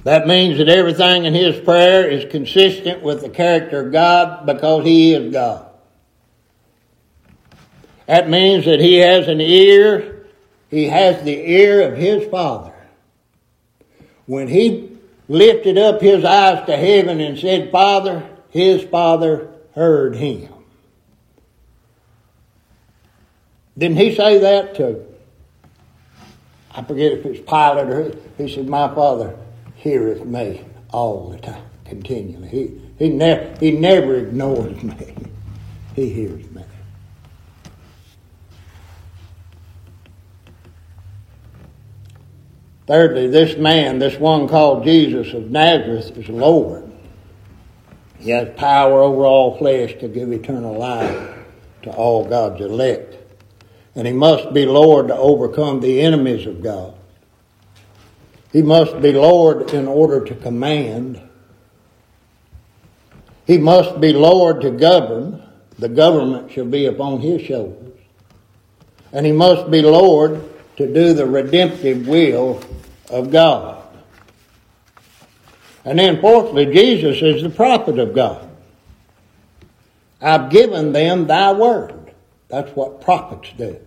That 0.04 0.26
means 0.26 0.58
that 0.58 0.68
everything 0.68 1.24
in 1.24 1.34
his 1.34 1.60
prayer 1.60 2.08
is 2.08 2.30
consistent 2.30 3.02
with 3.02 3.22
the 3.22 3.28
character 3.28 3.86
of 3.86 3.92
God 3.92 4.46
because 4.46 4.84
he 4.84 5.14
is 5.14 5.32
God. 5.32 5.71
That 8.12 8.28
means 8.28 8.66
that 8.66 8.78
he 8.78 8.98
has 8.98 9.26
an 9.26 9.40
ear, 9.40 10.26
he 10.68 10.84
has 10.88 11.24
the 11.24 11.50
ear 11.50 11.90
of 11.90 11.96
his 11.96 12.28
Father. 12.28 12.74
When 14.26 14.48
he 14.48 14.98
lifted 15.28 15.78
up 15.78 16.02
his 16.02 16.22
eyes 16.22 16.66
to 16.66 16.76
heaven 16.76 17.22
and 17.22 17.38
said, 17.38 17.72
Father, 17.72 18.22
his 18.50 18.82
Father 18.82 19.48
heard 19.74 20.14
him. 20.14 20.52
Didn't 23.78 23.96
he 23.96 24.14
say 24.14 24.36
that 24.40 24.74
to, 24.74 25.06
I 26.72 26.82
forget 26.82 27.12
if 27.12 27.24
it's 27.24 27.40
Pilate 27.40 27.88
or 27.88 28.14
he 28.36 28.54
said, 28.54 28.68
My 28.68 28.94
Father 28.94 29.38
heareth 29.76 30.26
me 30.26 30.62
all 30.90 31.30
the 31.30 31.38
time, 31.38 31.64
continually. 31.86 32.48
He, 32.48 32.80
he, 32.98 33.08
ne- 33.08 33.56
he 33.58 33.70
never 33.70 34.16
ignores 34.16 34.82
me. 34.82 35.14
He 35.96 36.10
hears 36.10 36.44
me. 36.50 36.51
Thirdly, 42.86 43.28
this 43.28 43.56
man, 43.56 43.98
this 43.98 44.18
one 44.18 44.48
called 44.48 44.84
Jesus 44.84 45.32
of 45.34 45.50
Nazareth, 45.50 46.16
is 46.16 46.28
Lord. 46.28 46.90
He 48.18 48.30
has 48.30 48.48
power 48.56 49.00
over 49.00 49.24
all 49.24 49.56
flesh 49.58 49.94
to 50.00 50.08
give 50.08 50.32
eternal 50.32 50.76
life 50.76 51.36
to 51.82 51.90
all 51.90 52.28
God's 52.28 52.60
elect. 52.60 53.16
And 53.94 54.06
he 54.06 54.12
must 54.12 54.52
be 54.52 54.64
Lord 54.64 55.08
to 55.08 55.16
overcome 55.16 55.80
the 55.80 56.00
enemies 56.00 56.46
of 56.46 56.62
God. 56.62 56.94
He 58.52 58.62
must 58.62 59.00
be 59.00 59.12
Lord 59.12 59.72
in 59.72 59.86
order 59.88 60.24
to 60.24 60.34
command. 60.34 61.20
He 63.46 63.58
must 63.58 64.00
be 64.00 64.12
Lord 64.12 64.60
to 64.62 64.70
govern. 64.70 65.42
The 65.78 65.88
government 65.88 66.52
shall 66.52 66.66
be 66.66 66.86
upon 66.86 67.20
his 67.20 67.42
shoulders. 67.42 67.98
And 69.12 69.26
he 69.26 69.32
must 69.32 69.70
be 69.70 69.82
Lord 69.82 70.51
to 70.76 70.92
do 70.92 71.12
the 71.12 71.26
redemptive 71.26 72.06
will 72.06 72.62
of 73.10 73.30
God. 73.30 73.82
And 75.84 75.98
then 75.98 76.20
fourthly, 76.20 76.66
Jesus 76.66 77.20
is 77.20 77.42
the 77.42 77.50
prophet 77.50 77.98
of 77.98 78.14
God. 78.14 78.48
I've 80.20 80.50
given 80.50 80.92
them 80.92 81.26
thy 81.26 81.52
word. 81.52 82.14
That's 82.48 82.70
what 82.76 83.00
prophets 83.00 83.50
do. 83.58 83.80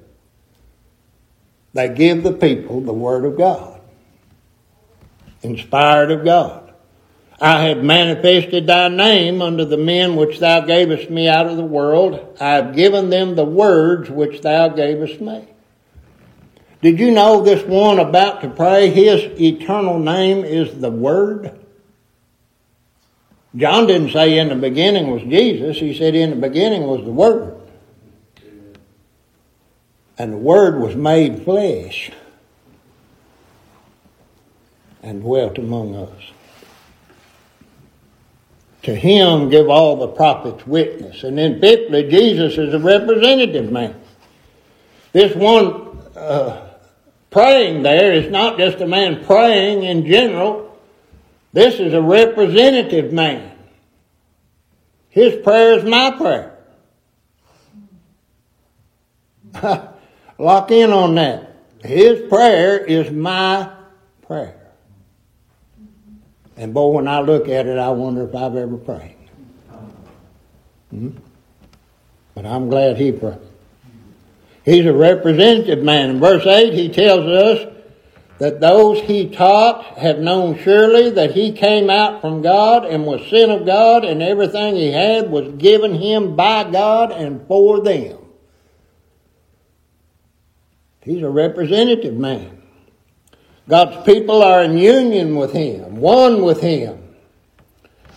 They 1.74 1.90
give 1.90 2.24
the 2.24 2.34
people 2.34 2.82
the 2.82 2.94
word 2.94 3.26
of 3.26 3.38
God 3.38 3.76
inspired 5.46 6.12
of 6.12 6.26
God. 6.26 6.74
I 7.40 7.66
have 7.66 7.84
manifested 7.84 8.66
thy 8.66 8.88
name 8.88 9.42
unto 9.42 9.66
the 9.66 9.78
men 9.78 10.16
which 10.16 10.40
thou 10.40 10.62
gavest 10.62 11.10
me 11.10 11.28
out 11.28 11.48
of 11.48 11.58
the 11.58 11.66
world. 11.66 12.38
I 12.40 12.54
have 12.54 12.76
given 12.76 13.10
them 13.10 13.36
the 13.36 13.46
words 13.46 14.10
which 14.10 14.42
thou 14.42 14.70
gavest 14.70 15.20
me. 15.20 15.46
Did 16.86 17.00
you 17.00 17.10
know 17.10 17.42
this 17.42 17.64
one 17.64 17.98
about 17.98 18.42
to 18.42 18.50
pray, 18.52 18.92
his 18.92 19.42
eternal 19.42 19.98
name 19.98 20.46
is 20.46 20.80
the 20.80 20.92
Word? 20.92 21.66
John 23.56 23.88
didn't 23.88 24.12
say 24.12 24.38
in 24.38 24.50
the 24.50 24.56
beginning 24.56 25.10
was 25.10 25.24
Jesus, 25.24 25.80
he 25.80 25.98
said 25.98 26.14
in 26.14 26.30
the 26.30 26.36
beginning 26.36 26.84
was 26.84 27.04
the 27.04 27.12
Word. 27.12 27.60
And 30.20 30.34
the 30.34 30.38
Word 30.38 30.80
was 30.80 30.96
made 30.96 31.44
flesh 31.44 32.12
and 35.02 35.24
dwelt 35.24 35.58
among 35.58 35.96
us. 35.96 36.32
To 38.84 38.94
him 38.94 39.50
give 39.50 39.72
all 39.72 39.96
the 39.96 40.10
prophets 40.10 40.68
witness. 40.68 41.24
And 41.24 41.36
then 41.36 41.60
fifthly, 41.60 42.08
Jesus 42.08 42.60
is 42.60 42.76
a 42.76 42.80
representative 42.80 43.72
man. 43.72 44.00
This 45.14 45.36
one 45.36 46.00
uh, 46.16 46.74
praying 47.36 47.84
there 47.84 48.14
is 48.14 48.32
not 48.32 48.58
just 48.58 48.80
a 48.80 48.88
man 48.88 49.26
praying 49.26 49.84
in 49.84 50.06
general. 50.06 50.74
This 51.52 51.82
is 51.82 51.94
a 51.94 52.02
representative 52.02 53.12
man. 53.12 53.52
His 55.10 55.44
prayer 55.44 55.78
is 55.78 55.84
my 55.84 56.12
prayer. 56.12 56.58
Lock 60.38 60.72
in 60.72 60.92
on 60.92 61.16
that. 61.16 61.58
His 61.84 62.22
prayer 62.30 62.78
is 62.78 63.12
my 63.12 63.70
prayer. 64.22 64.72
And 66.56 66.74
boy, 66.74 66.92
when 66.92 67.10
I 67.10 67.20
look 67.20 67.50
at 67.50 67.68
it, 67.68 67.78
I 67.78 67.90
wonder 67.90 68.24
if 68.30 68.34
I've 68.34 68.56
ever 68.56 68.78
prayed. 68.78 69.18
Hmm? 70.90 71.10
But 72.34 72.46
I'm 72.46 72.70
glad 72.70 72.96
he 72.96 73.12
prayed. 73.12 73.40
He's 74.66 74.86
a 74.86 74.94
representative 74.94 75.84
man. 75.84 76.10
In 76.10 76.20
verse 76.20 76.46
8, 76.46 76.74
he 76.74 76.90
tells 76.90 77.26
us 77.28 77.72
that 78.40 78.60
those 78.60 79.00
he 79.02 79.30
taught 79.30 79.86
have 80.00 80.20
known 80.20 80.58
surely 80.58 81.12
that 81.12 81.32
he 81.32 81.54
came 81.54 81.90
out 81.90 82.20
from 82.20 82.42
God 82.42 82.84
and 82.84 83.06
was 83.06 83.26
sent 83.30 83.52
of 83.52 83.66
God, 83.66 84.04
and 84.04 84.22
everything 84.22 84.76
he 84.76 84.92
had 84.92 85.32
was 85.32 85.54
given 85.54 85.94
him 85.94 86.36
by 86.36 86.70
God 86.70 87.12
and 87.12 87.48
for 87.48 87.82
them. 87.82 88.18
He's 91.02 91.22
a 91.22 91.30
representative 91.30 92.16
man. 92.16 92.64
God's 93.70 94.04
people 94.06 94.42
are 94.42 94.64
in 94.64 94.78
union 94.78 95.36
with 95.36 95.54
Him, 95.54 95.98
one 95.98 96.42
with 96.44 96.62
Him. 96.62 97.05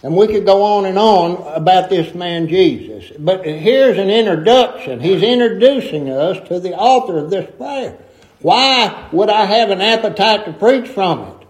And 0.03 0.17
we 0.17 0.29
could 0.29 0.47
go 0.47 0.63
on 0.63 0.87
and 0.87 0.97
on 0.97 1.43
about 1.55 1.91
this 1.91 2.15
man 2.15 2.49
Jesus. 2.49 3.11
But 3.19 3.45
here's 3.45 3.99
an 3.99 4.11
introduction. 4.11 5.01
He's 5.01 5.23
introducing 5.23 6.09
us 6.09 6.47
to 6.49 6.61
the 6.61 6.75
author 6.75 7.19
of 7.19 7.31
this 7.31 7.51
prayer. 7.57 7.99
Why 8.41 9.09
would 9.11 9.29
I 9.29 9.45
have 9.45 9.71
an 9.71 9.81
appetite 9.81 10.45
to 10.45 10.53
preach 10.53 10.89
from 10.89 11.21
it? 11.23 11.47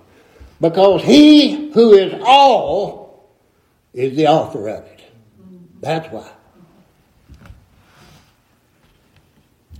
Because 0.60 1.02
he 1.02 1.70
who 1.72 1.92
is 1.92 2.20
all 2.24 3.28
is 3.92 4.16
the 4.16 4.28
author 4.28 4.68
of 4.68 4.84
it. 4.84 5.00
That's 5.80 6.10
why. 6.10 6.30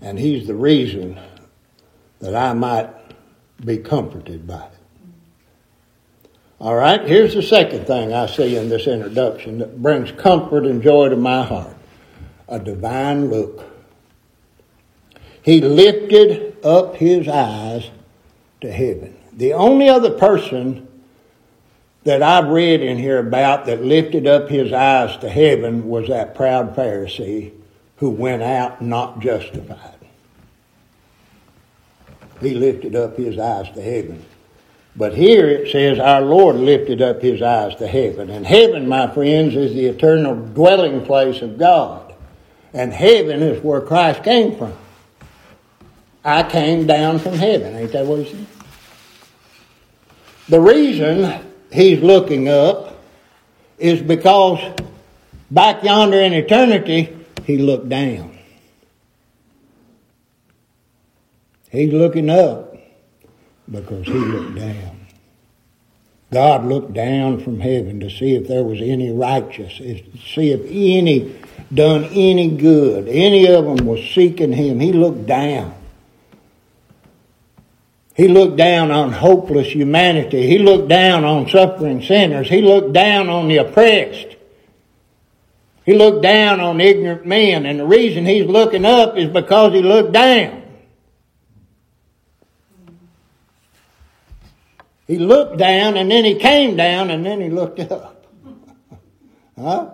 And 0.00 0.18
he's 0.18 0.46
the 0.46 0.54
reason 0.54 1.18
that 2.20 2.34
I 2.34 2.52
might 2.52 2.90
be 3.64 3.78
comforted 3.78 4.46
by 4.46 4.66
it. 4.66 4.77
All 6.60 6.74
right, 6.74 7.00
here's 7.06 7.34
the 7.34 7.42
second 7.42 7.86
thing 7.86 8.12
I 8.12 8.26
see 8.26 8.56
in 8.56 8.68
this 8.68 8.86
introduction 8.86 9.58
that 9.58 9.80
brings 9.80 10.10
comfort 10.12 10.64
and 10.64 10.82
joy 10.82 11.08
to 11.08 11.16
my 11.16 11.44
heart 11.44 11.76
a 12.48 12.58
divine 12.58 13.30
look. 13.30 13.64
He 15.42 15.60
lifted 15.60 16.56
up 16.64 16.96
his 16.96 17.28
eyes 17.28 17.90
to 18.60 18.72
heaven. 18.72 19.16
The 19.32 19.52
only 19.52 19.88
other 19.88 20.10
person 20.10 20.88
that 22.04 22.22
I've 22.22 22.48
read 22.48 22.80
in 22.80 22.98
here 22.98 23.18
about 23.18 23.66
that 23.66 23.84
lifted 23.84 24.26
up 24.26 24.48
his 24.48 24.72
eyes 24.72 25.16
to 25.18 25.28
heaven 25.28 25.88
was 25.88 26.08
that 26.08 26.34
proud 26.34 26.74
Pharisee 26.74 27.52
who 27.96 28.10
went 28.10 28.42
out 28.42 28.82
not 28.82 29.20
justified 29.20 29.98
he 32.40 32.54
lifted 32.54 32.94
up 32.94 33.16
his 33.16 33.38
eyes 33.38 33.70
to 33.74 33.82
heaven. 33.82 34.24
But 34.98 35.14
here 35.14 35.46
it 35.46 35.70
says 35.70 36.00
our 36.00 36.20
Lord 36.20 36.56
lifted 36.56 37.00
up 37.00 37.22
his 37.22 37.40
eyes 37.40 37.76
to 37.76 37.86
heaven. 37.86 38.30
And 38.30 38.44
heaven, 38.44 38.88
my 38.88 39.06
friends, 39.06 39.54
is 39.54 39.72
the 39.72 39.86
eternal 39.86 40.34
dwelling 40.34 41.06
place 41.06 41.40
of 41.40 41.56
God. 41.56 42.12
And 42.72 42.92
heaven 42.92 43.40
is 43.40 43.62
where 43.62 43.80
Christ 43.80 44.24
came 44.24 44.58
from. 44.58 44.72
I 46.24 46.42
came 46.42 46.88
down 46.88 47.20
from 47.20 47.34
heaven. 47.34 47.76
Ain't 47.76 47.92
that 47.92 48.06
what 48.06 48.24
he 48.24 48.32
said? 48.32 48.46
The 50.48 50.60
reason 50.60 51.46
he's 51.72 52.02
looking 52.02 52.48
up 52.48 52.98
is 53.78 54.02
because 54.02 54.58
back 55.48 55.84
yonder 55.84 56.20
in 56.20 56.32
eternity, 56.32 57.16
he 57.44 57.58
looked 57.58 57.88
down. 57.88 58.36
He's 61.70 61.92
looking 61.92 62.30
up 62.30 62.67
because 63.70 64.06
he 64.06 64.12
looked 64.12 64.56
down. 64.56 65.06
God 66.32 66.66
looked 66.66 66.92
down 66.92 67.40
from 67.40 67.60
heaven 67.60 68.00
to 68.00 68.10
see 68.10 68.34
if 68.34 68.48
there 68.48 68.62
was 68.62 68.80
any 68.82 69.10
righteous, 69.10 69.76
see 69.76 70.50
if 70.50 70.60
any 70.66 71.34
done 71.72 72.04
any 72.04 72.48
good. 72.50 73.08
Any 73.08 73.46
of 73.46 73.64
them 73.64 73.86
was 73.86 74.04
seeking 74.10 74.52
him. 74.52 74.80
He 74.80 74.92
looked 74.92 75.26
down. 75.26 75.74
He 78.14 78.26
looked 78.26 78.56
down 78.56 78.90
on 78.90 79.12
hopeless 79.12 79.68
humanity. 79.68 80.46
He 80.46 80.58
looked 80.58 80.88
down 80.88 81.24
on 81.24 81.48
suffering 81.48 82.02
sinners. 82.02 82.48
He 82.48 82.60
looked 82.60 82.92
down 82.92 83.28
on 83.28 83.48
the 83.48 83.58
oppressed. 83.58 84.36
He 85.86 85.94
looked 85.94 86.22
down 86.22 86.60
on 86.60 86.80
ignorant 86.80 87.26
men. 87.26 87.64
And 87.64 87.78
the 87.78 87.86
reason 87.86 88.26
he's 88.26 88.46
looking 88.46 88.84
up 88.84 89.16
is 89.16 89.28
because 89.28 89.72
he 89.72 89.82
looked 89.82 90.12
down. 90.12 90.62
He 95.08 95.18
looked 95.18 95.56
down 95.56 95.96
and 95.96 96.10
then 96.10 96.24
he 96.24 96.34
came 96.34 96.76
down 96.76 97.10
and 97.10 97.24
then 97.24 97.40
he 97.40 97.48
looked 97.48 97.80
up. 97.80 98.26
huh? 99.58 99.90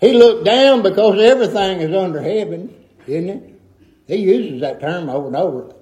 He 0.00 0.12
looked 0.12 0.44
down 0.44 0.82
because 0.82 1.20
everything 1.20 1.80
is 1.80 1.94
under 1.94 2.22
heaven, 2.22 2.72
isn't 3.08 3.28
it? 3.28 3.60
He 4.06 4.16
uses 4.16 4.60
that 4.60 4.80
term 4.80 5.08
over 5.08 5.26
and 5.26 5.36
over. 5.36 5.74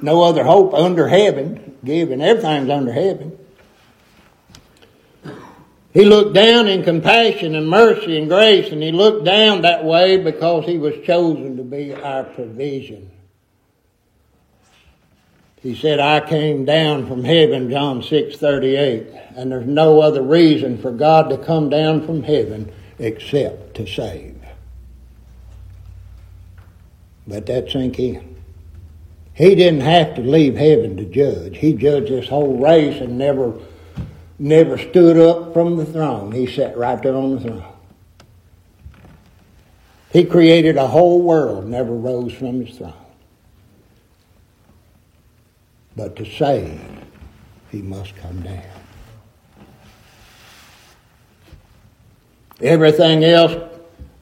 No 0.00 0.22
other 0.22 0.42
hope 0.42 0.72
under 0.72 1.06
heaven 1.06 1.76
given. 1.84 2.22
Everything's 2.22 2.70
under 2.70 2.92
heaven. 2.92 3.38
He 5.92 6.04
looked 6.04 6.34
down 6.34 6.66
in 6.66 6.82
compassion 6.82 7.54
and 7.54 7.68
mercy 7.68 8.18
and 8.18 8.28
grace, 8.28 8.72
and 8.72 8.82
he 8.82 8.90
looked 8.90 9.24
down 9.24 9.62
that 9.62 9.84
way 9.84 10.16
because 10.16 10.64
he 10.64 10.78
was 10.78 10.94
chosen 11.04 11.56
to 11.58 11.62
be 11.62 11.94
our 11.94 12.24
provision. 12.24 13.10
He 15.64 15.74
said, 15.74 15.98
I 15.98 16.20
came 16.20 16.66
down 16.66 17.06
from 17.06 17.24
heaven, 17.24 17.70
John 17.70 18.02
6 18.02 18.36
38, 18.36 19.06
and 19.34 19.50
there's 19.50 19.66
no 19.66 20.02
other 20.02 20.20
reason 20.20 20.76
for 20.76 20.90
God 20.90 21.30
to 21.30 21.38
come 21.38 21.70
down 21.70 22.04
from 22.04 22.22
heaven 22.22 22.70
except 22.98 23.74
to 23.76 23.86
save. 23.86 24.36
Let 27.26 27.46
that 27.46 27.70
sink 27.70 27.98
in. 27.98 28.36
He 29.32 29.54
didn't 29.54 29.80
have 29.80 30.14
to 30.16 30.20
leave 30.20 30.54
heaven 30.54 30.98
to 30.98 31.06
judge. 31.06 31.56
He 31.56 31.72
judged 31.72 32.12
this 32.12 32.28
whole 32.28 32.58
race 32.58 33.00
and 33.00 33.16
never, 33.16 33.58
never 34.38 34.76
stood 34.76 35.16
up 35.16 35.54
from 35.54 35.78
the 35.78 35.86
throne. 35.86 36.32
He 36.32 36.46
sat 36.46 36.76
right 36.76 37.02
there 37.02 37.16
on 37.16 37.36
the 37.36 37.40
throne. 37.40 37.72
He 40.12 40.26
created 40.26 40.76
a 40.76 40.88
whole 40.88 41.22
world, 41.22 41.66
never 41.66 41.94
rose 41.94 42.34
from 42.34 42.66
his 42.66 42.76
throne. 42.76 43.03
But 45.96 46.16
to 46.16 46.24
save, 46.24 46.80
he 47.70 47.82
must 47.82 48.16
come 48.16 48.42
down. 48.42 48.62
Everything 52.60 53.24
else 53.24 53.54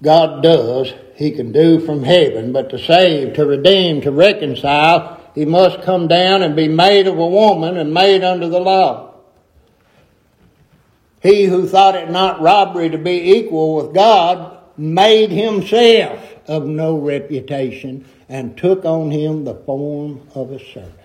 God 0.03 0.43
does, 0.43 0.93
he 1.15 1.31
can 1.31 1.53
do 1.53 1.79
from 1.79 2.03
heaven, 2.03 2.53
but 2.53 2.71
to 2.71 2.79
save, 2.79 3.35
to 3.35 3.47
redeem, 3.47 4.01
to 4.03 4.11
reconcile, 4.11 5.21
he 5.35 5.45
must 5.45 5.83
come 5.83 6.09
down 6.09 6.43
and 6.43 6.57
be 6.57 6.69
made 6.69 7.07
of 7.07 7.19
a 7.19 7.27
woman 7.27 7.77
and 7.77 7.95
made 7.95 8.25
under 8.25 8.49
the 8.49 8.61
law. 8.61 9.15
He 11.23 11.45
who 11.45 11.69
thought 11.69 11.95
it 11.95 12.11
not 12.11 12.41
robbery 12.41 12.91
to 12.91 12.99
be 12.99 13.37
equal 13.37 13.77
with 13.77 13.95
God 13.95 14.59
made 14.77 15.31
himself 15.31 16.19
of 16.49 16.67
no 16.67 16.99
reputation 16.99 18.05
and 18.29 18.57
took 18.59 18.85
on 18.85 19.11
him 19.11 19.45
the 19.45 19.55
form 19.55 20.21
of 20.35 20.51
a 20.51 20.59
servant. 20.59 21.02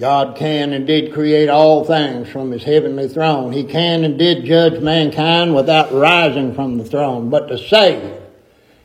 God 0.00 0.34
can 0.34 0.72
and 0.72 0.86
did 0.86 1.12
create 1.12 1.50
all 1.50 1.84
things 1.84 2.30
from 2.30 2.50
his 2.50 2.64
heavenly 2.64 3.06
throne. 3.06 3.52
He 3.52 3.64
can 3.64 4.02
and 4.02 4.18
did 4.18 4.46
judge 4.46 4.82
mankind 4.82 5.54
without 5.54 5.92
rising 5.92 6.54
from 6.54 6.78
the 6.78 6.86
throne. 6.86 7.28
But 7.28 7.48
to 7.48 7.58
save, 7.58 8.18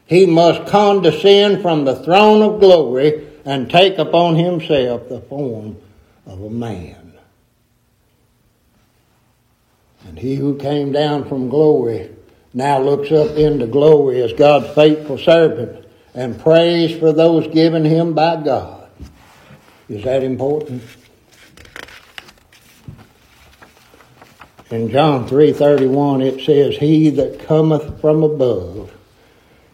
he 0.05 0.25
must 0.25 0.69
condescend 0.69 1.61
from 1.61 1.85
the 1.85 1.95
throne 1.95 2.41
of 2.41 2.59
glory 2.59 3.27
and 3.45 3.69
take 3.69 3.97
upon 3.97 4.35
himself 4.35 5.07
the 5.07 5.21
form 5.21 5.77
of 6.25 6.41
a 6.41 6.49
man. 6.49 7.13
And 10.05 10.19
he 10.19 10.35
who 10.35 10.57
came 10.57 10.91
down 10.91 11.29
from 11.29 11.47
glory 11.47 12.13
now 12.53 12.81
looks 12.81 13.09
up 13.11 13.37
into 13.37 13.67
glory 13.67 14.21
as 14.21 14.33
God's 14.33 14.73
faithful 14.75 15.17
servant 15.17 15.85
and 16.13 16.37
prays 16.37 16.99
for 16.99 17.13
those 17.13 17.47
given 17.47 17.85
him 17.85 18.13
by 18.13 18.41
God. 18.43 18.89
Is 19.87 20.03
that 20.03 20.21
important? 20.21 20.83
In 24.71 24.89
John 24.89 25.27
3:31 25.27 26.23
it 26.23 26.43
says 26.43 26.77
he 26.77 27.09
that 27.11 27.39
cometh 27.39 28.01
from 28.01 28.23
above 28.23 28.91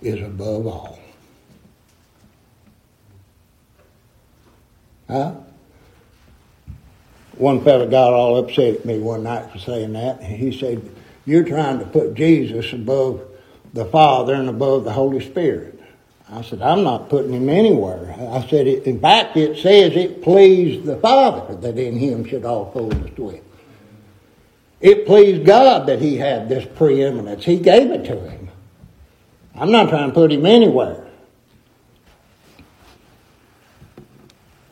is 0.01 0.21
above 0.21 0.67
all. 0.67 0.99
Huh? 5.07 5.33
One 7.37 7.63
fellow 7.63 7.87
got 7.87 8.13
all 8.13 8.37
upset 8.37 8.75
at 8.75 8.85
me 8.85 8.99
one 8.99 9.23
night 9.23 9.51
for 9.51 9.59
saying 9.59 9.93
that. 9.93 10.23
He 10.23 10.57
said, 10.57 10.89
You're 11.25 11.43
trying 11.43 11.79
to 11.79 11.85
put 11.85 12.13
Jesus 12.13 12.71
above 12.71 13.21
the 13.73 13.85
Father 13.85 14.33
and 14.33 14.47
above 14.47 14.83
the 14.83 14.91
Holy 14.91 15.25
Spirit. 15.25 15.81
I 16.29 16.43
said, 16.43 16.61
I'm 16.61 16.83
not 16.83 17.09
putting 17.09 17.33
him 17.33 17.49
anywhere. 17.49 18.15
I 18.31 18.47
said, 18.47 18.67
in 18.67 18.99
fact, 19.01 19.35
it 19.35 19.57
says 19.57 19.95
it 19.97 20.21
pleased 20.21 20.85
the 20.85 20.97
Father 20.97 21.55
that 21.55 21.77
in 21.77 21.97
him 21.97 22.23
should 22.23 22.45
all 22.45 22.71
fullness 22.71 23.09
dwell. 23.15 23.39
It 24.81 25.05
pleased 25.05 25.45
God 25.45 25.87
that 25.87 26.01
he 26.01 26.17
had 26.17 26.49
this 26.49 26.65
preeminence. 26.65 27.45
He 27.45 27.57
gave 27.57 27.91
it 27.91 28.03
to 28.05 28.19
him. 28.19 28.49
I'm 29.55 29.71
not 29.71 29.89
trying 29.89 30.09
to 30.09 30.13
put 30.13 30.31
him 30.31 30.45
anywhere. 30.45 31.05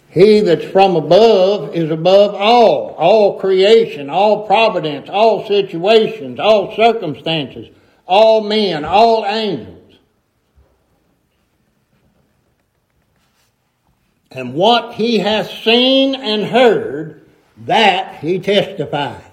He 0.09 0.39
that's 0.39 0.65
from 0.65 0.95
above 0.95 1.75
is 1.75 1.91
above 1.91 2.33
all, 2.33 2.95
all 2.97 3.39
creation, 3.39 4.09
all 4.09 4.47
providence, 4.47 5.07
all 5.07 5.47
situations, 5.47 6.39
all 6.39 6.75
circumstances, 6.75 7.69
all 8.07 8.41
men, 8.41 8.83
all 8.83 9.23
angels. 9.27 9.75
And 14.31 14.55
what 14.55 14.95
he 14.95 15.19
hath 15.19 15.51
seen 15.63 16.15
and 16.15 16.45
heard, 16.45 17.27
that 17.65 18.15
he 18.15 18.39
testifies. 18.39 19.28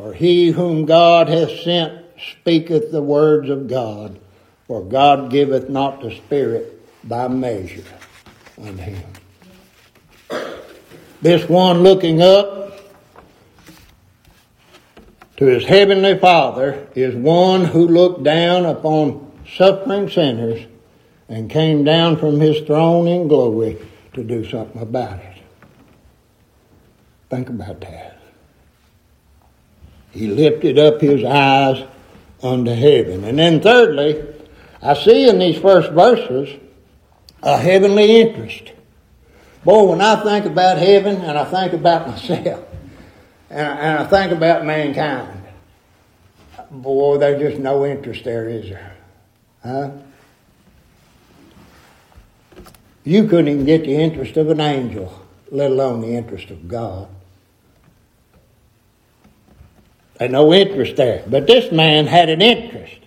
For 0.00 0.14
he 0.14 0.48
whom 0.52 0.86
God 0.86 1.28
hath 1.28 1.60
sent 1.60 2.02
speaketh 2.32 2.90
the 2.90 3.02
words 3.02 3.50
of 3.50 3.68
God, 3.68 4.18
for 4.66 4.82
God 4.82 5.30
giveth 5.30 5.68
not 5.68 6.00
the 6.00 6.10
Spirit 6.10 6.80
by 7.06 7.28
measure 7.28 7.84
unto 8.58 8.82
him. 8.82 9.10
This 11.20 11.46
one 11.50 11.82
looking 11.82 12.22
up 12.22 12.80
to 15.36 15.44
his 15.44 15.66
heavenly 15.66 16.18
Father 16.18 16.88
is 16.94 17.14
one 17.14 17.66
who 17.66 17.86
looked 17.86 18.22
down 18.22 18.64
upon 18.64 19.30
suffering 19.54 20.08
sinners 20.08 20.66
and 21.28 21.50
came 21.50 21.84
down 21.84 22.16
from 22.16 22.40
his 22.40 22.66
throne 22.66 23.06
in 23.06 23.28
glory 23.28 23.76
to 24.14 24.24
do 24.24 24.48
something 24.48 24.80
about 24.80 25.18
it. 25.18 25.42
Think 27.28 27.50
about 27.50 27.82
that. 27.82 28.16
He 30.12 30.26
lifted 30.26 30.78
up 30.78 31.00
his 31.00 31.24
eyes 31.24 31.84
unto 32.42 32.72
heaven. 32.72 33.24
And 33.24 33.38
then 33.38 33.60
thirdly, 33.60 34.24
I 34.82 34.94
see 34.94 35.28
in 35.28 35.38
these 35.38 35.58
first 35.58 35.92
verses 35.92 36.58
a 37.42 37.56
heavenly 37.56 38.20
interest. 38.20 38.72
Boy, 39.64 39.90
when 39.90 40.00
I 40.00 40.22
think 40.22 40.46
about 40.46 40.78
heaven 40.78 41.16
and 41.16 41.38
I 41.38 41.44
think 41.44 41.72
about 41.74 42.06
myself 42.08 42.64
and, 43.50 43.98
I 43.98 44.04
think 44.04 44.32
about 44.32 44.64
mankind, 44.64 45.42
boy, 46.70 47.18
there's 47.18 47.40
just 47.40 47.60
no 47.60 47.84
interest 47.84 48.24
there, 48.24 48.48
is 48.48 48.70
there? 48.70 48.96
Huh? 49.62 49.90
You 53.04 53.26
couldn't 53.26 53.48
even 53.48 53.64
get 53.64 53.82
the 53.82 53.96
interest 53.96 54.36
of 54.36 54.50
an 54.50 54.60
angel, 54.60 55.26
let 55.50 55.70
alone 55.70 56.00
the 56.00 56.14
interest 56.14 56.50
of 56.50 56.68
God. 56.68 57.08
Had 60.20 60.30
no 60.30 60.52
interest 60.52 60.96
there. 60.96 61.24
But 61.26 61.46
this 61.46 61.72
man 61.72 62.06
had 62.06 62.28
an 62.28 62.42
interest. 62.42 62.98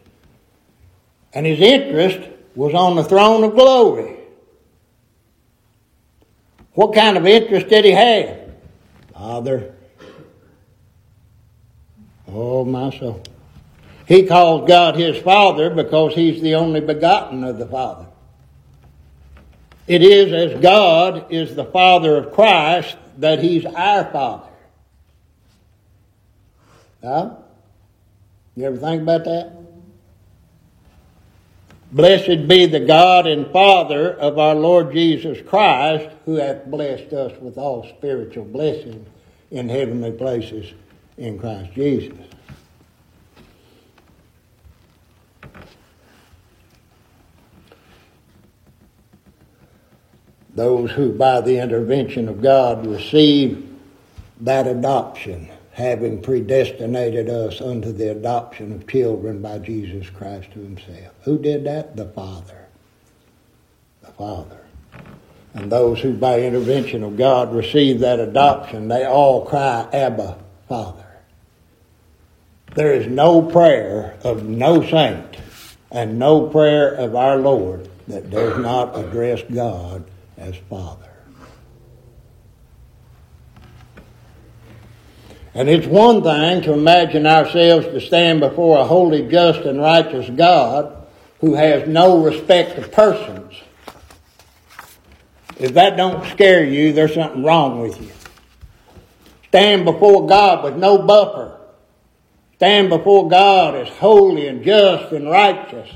And 1.31 1.45
his 1.45 1.61
interest 1.61 2.27
was 2.55 2.73
on 2.73 2.95
the 2.95 3.03
throne 3.03 3.43
of 3.43 3.53
glory. 3.53 4.17
What 6.73 6.93
kind 6.93 7.15
of 7.15 7.25
interest 7.27 7.69
did 7.69 7.85
he 7.85 7.91
have? 7.91 8.39
Father, 9.13 9.73
Oh, 12.27 12.65
my 12.65 12.89
soul. 12.97 13.21
He 14.07 14.25
calls 14.25 14.67
God 14.67 14.95
his 14.95 15.21
Father 15.21 15.69
because 15.69 16.15
he's 16.15 16.41
the 16.41 16.55
only 16.55 16.79
begotten 16.79 17.43
of 17.43 17.59
the 17.59 17.67
Father. 17.67 18.07
It 19.85 20.01
is 20.01 20.33
as 20.33 20.59
God 20.59 21.31
is 21.31 21.55
the 21.55 21.65
Father 21.65 22.17
of 22.17 22.33
Christ 22.33 22.97
that 23.19 23.39
he's 23.39 23.65
our 23.65 24.05
Father. 24.11 24.49
Huh? 27.03 27.31
You 28.55 28.65
ever 28.65 28.77
think 28.77 29.01
about 29.01 29.25
that? 29.25 29.57
Blessed 31.91 32.47
be 32.47 32.65
the 32.65 32.79
God 32.79 33.27
and 33.27 33.51
Father 33.51 34.13
of 34.13 34.39
our 34.39 34.55
Lord 34.55 34.93
Jesus 34.93 35.39
Christ, 35.47 36.09
who 36.25 36.35
hath 36.35 36.65
blessed 36.65 37.13
us 37.13 37.39
with 37.39 37.57
all 37.57 37.87
spiritual 37.97 38.45
blessings 38.45 39.07
in 39.51 39.69
heavenly 39.69 40.11
places 40.11 40.73
in 41.17 41.37
Christ 41.37 41.73
Jesus. 41.73 42.17
Those 50.55 50.91
who, 50.91 51.11
by 51.11 51.41
the 51.41 51.59
intervention 51.59 52.29
of 52.29 52.41
God, 52.41 52.87
receive 52.87 53.69
that 54.41 54.67
adoption 54.67 55.49
having 55.73 56.21
predestinated 56.21 57.29
us 57.29 57.59
unto 57.59 57.91
the 57.91 58.11
adoption 58.11 58.71
of 58.71 58.87
children 58.87 59.41
by 59.41 59.57
Jesus 59.57 60.07
Christ 60.09 60.51
to 60.53 60.59
himself. 60.59 61.13
Who 61.23 61.39
did 61.39 61.63
that? 61.65 61.95
The 61.95 62.05
Father. 62.05 62.67
The 64.01 64.11
Father. 64.11 64.59
And 65.55 65.71
those 65.71 65.99
who 65.99 66.13
by 66.13 66.41
intervention 66.41 67.03
of 67.03 67.17
God 67.17 67.53
receive 67.53 67.99
that 67.99 68.19
adoption, 68.19 68.87
they 68.87 69.05
all 69.05 69.45
cry, 69.45 69.87
Abba, 69.91 70.37
Father. 70.69 71.05
There 72.75 72.93
is 72.93 73.07
no 73.07 73.41
prayer 73.41 74.17
of 74.23 74.43
no 74.43 74.87
saint 74.87 75.37
and 75.91 76.17
no 76.19 76.49
prayer 76.49 76.93
of 76.93 77.15
our 77.15 77.37
Lord 77.37 77.89
that 78.07 78.29
does 78.29 78.59
not 78.59 78.97
address 78.97 79.41
God 79.51 80.03
as 80.37 80.55
Father. 80.69 81.12
And 85.55 85.69
it's 85.69 85.85
one 85.85 86.23
thing 86.23 86.63
to 86.63 86.73
imagine 86.73 87.27
ourselves 87.27 87.85
to 87.87 88.01
stand 88.01 88.39
before 88.39 88.79
a 88.79 88.85
holy, 88.85 89.27
just, 89.29 89.59
and 89.61 89.79
righteous 89.79 90.29
God 90.29 91.05
who 91.41 91.53
has 91.53 91.87
no 91.87 92.23
respect 92.23 92.77
of 92.77 92.91
persons. 92.91 93.53
If 95.59 95.73
that 95.75 95.95
don't 95.95 96.25
scare 96.31 96.63
you, 96.65 96.93
there's 96.93 97.13
something 97.13 97.43
wrong 97.43 97.81
with 97.81 98.01
you. 98.01 98.09
Stand 99.49 99.85
before 99.85 100.25
God 100.25 100.63
with 100.63 100.75
no 100.75 100.97
buffer. 100.97 101.59
Stand 102.55 102.89
before 102.89 103.29
God 103.29 103.75
as 103.75 103.89
holy 103.89 104.47
and 104.47 104.63
just 104.63 105.11
and 105.11 105.29
righteous. 105.29 105.89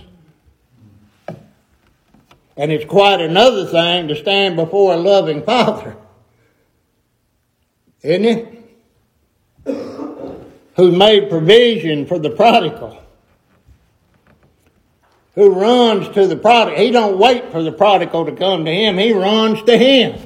And 2.55 2.71
it's 2.71 2.85
quite 2.85 3.21
another 3.21 3.65
thing 3.65 4.07
to 4.09 4.15
stand 4.15 4.55
before 4.55 4.93
a 4.93 4.97
loving 4.97 5.43
Father. 5.45 5.97
Isn't 8.03 8.25
it? 8.25 8.56
Who 10.77 10.91
made 10.91 11.29
provision 11.29 12.05
for 12.05 12.19
the 12.19 12.29
prodigal, 12.29 13.03
who 15.33 15.49
runs 15.49 16.07
to 16.09 16.27
the 16.27 16.37
prodigal. 16.37 16.79
He 16.79 16.91
don't 16.91 17.17
wait 17.17 17.51
for 17.51 17.63
the 17.63 17.71
prodigal 17.71 18.25
to 18.27 18.31
come 18.31 18.63
to 18.65 18.71
him. 18.71 18.97
He 18.97 19.11
runs 19.11 19.61
to 19.63 19.75
him. 19.75 20.21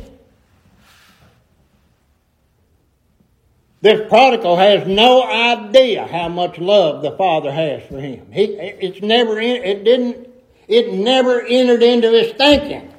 This 3.80 4.08
prodigal 4.10 4.58
has 4.58 4.86
no 4.86 5.24
idea 5.24 6.06
how 6.06 6.28
much 6.28 6.60
love 6.60 7.02
the 7.02 7.12
father 7.14 7.52
has 7.52 7.82
for 7.88 8.00
him. 8.00 8.32
He, 8.32 8.44
it's 8.44 9.02
never, 9.02 9.40
it 9.40 9.84
didn't, 9.86 10.30
it 10.68 10.94
never 10.94 11.42
entered 11.42 11.82
into 11.82 12.12
his 12.12 12.34
thinking. 12.34 12.94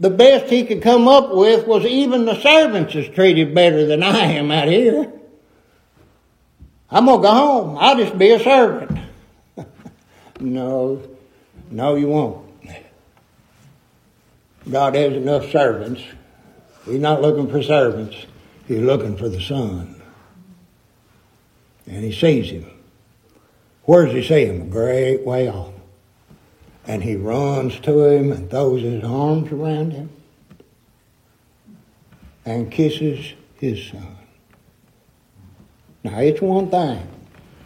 The 0.00 0.10
best 0.10 0.50
he 0.50 0.64
could 0.64 0.82
come 0.82 1.06
up 1.06 1.34
with 1.34 1.66
was 1.66 1.84
even 1.84 2.24
the 2.24 2.40
servants 2.40 2.94
is 2.94 3.08
treated 3.10 3.54
better 3.54 3.84
than 3.84 4.02
I 4.02 4.24
am 4.32 4.50
out 4.50 4.66
here. 4.66 5.12
I'm 6.90 7.06
going 7.06 7.20
to 7.20 7.22
go 7.22 7.32
home. 7.32 7.78
I'll 7.78 7.96
just 7.96 8.18
be 8.18 8.30
a 8.30 8.40
servant. 8.40 8.98
no, 10.40 11.02
no, 11.70 11.94
you 11.94 12.08
won't. 12.08 12.46
God 14.70 14.94
has 14.94 15.14
enough 15.14 15.50
servants. 15.50 16.02
He's 16.84 17.00
not 17.00 17.22
looking 17.22 17.48
for 17.48 17.62
servants. 17.62 18.16
He's 18.66 18.80
looking 18.80 19.16
for 19.16 19.28
the 19.28 19.40
Son. 19.40 20.00
And 21.86 22.04
he 22.04 22.12
sees 22.12 22.50
him. 22.50 22.70
Where 23.84 24.04
does 24.04 24.14
he 24.14 24.22
see 24.22 24.44
him? 24.44 24.62
A 24.62 24.66
great 24.66 25.24
way 25.24 25.48
off. 25.48 25.72
And 26.86 27.02
he 27.02 27.16
runs 27.16 27.78
to 27.80 28.04
him 28.04 28.32
and 28.32 28.50
throws 28.50 28.82
his 28.82 29.02
arms 29.02 29.50
around 29.52 29.92
him 29.92 30.10
and 32.44 32.70
kisses 32.70 33.34
his 33.56 33.88
son. 33.88 34.16
Now, 36.02 36.18
it's 36.20 36.40
one 36.40 36.70
thing 36.70 37.06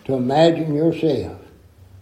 to 0.06 0.14
imagine 0.14 0.74
yourself 0.74 1.40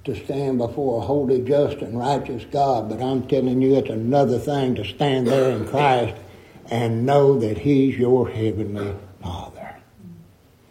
to 0.05 0.17
stand 0.17 0.59
before 0.59 1.03
a 1.03 1.07
holy, 1.07 1.43
just, 1.43 1.79
and 1.79 1.99
righteous 1.99 2.45
God, 2.51 2.89
but 2.89 3.01
I'm 3.01 3.27
telling 3.29 3.63
you, 3.63 3.77
it's 3.77 3.91
another 3.91 4.39
thing 4.39 4.75
to 4.77 4.85
stand 4.85 5.29
there 5.29 5.51
in 5.51 5.67
Christ 5.67 6.21
and 6.71 7.07
know 7.07 7.39
that 7.39 7.59
He's 7.59 7.97
your 7.97 8.29
heavenly 8.29 8.95
Father. 9.23 9.77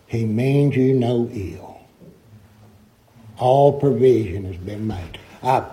He 0.08 0.26
means 0.26 0.76
you 0.76 0.94
no 0.94 1.30
ill. 1.32 1.80
All 3.38 3.80
provision 3.80 4.46
has 4.46 4.58
been 4.58 4.86
made. 4.88 5.20
I've, 5.42 5.66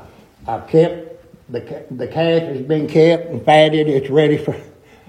I've 0.47 0.69
kept, 0.69 1.53
the, 1.53 1.85
the 1.91 2.07
calf 2.07 2.43
has 2.43 2.61
been 2.63 2.87
kept 2.87 3.27
and 3.27 3.45
fatted. 3.45 3.89
It's 3.89 4.09
ready 4.09 4.39
for, 4.39 4.57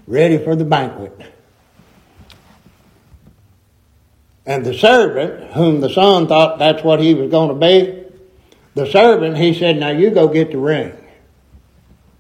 ready 0.08 0.38
for 0.38 0.56
the 0.56 0.66
banquet. 0.66 1.22
And 4.50 4.66
the 4.66 4.74
servant, 4.74 5.54
whom 5.54 5.80
the 5.80 5.92
son 5.92 6.28
thought 6.28 6.58
that's 6.58 6.84
what 6.84 7.00
he 7.00 7.14
was 7.14 7.30
going 7.30 7.50
to 7.50 7.54
be, 7.54 8.04
the 8.74 8.90
servant, 8.92 9.38
he 9.38 9.54
said, 9.54 9.78
Now 9.78 9.90
you 9.92 10.10
go 10.10 10.28
get 10.28 10.50
the 10.50 10.58
ring. 10.58 10.92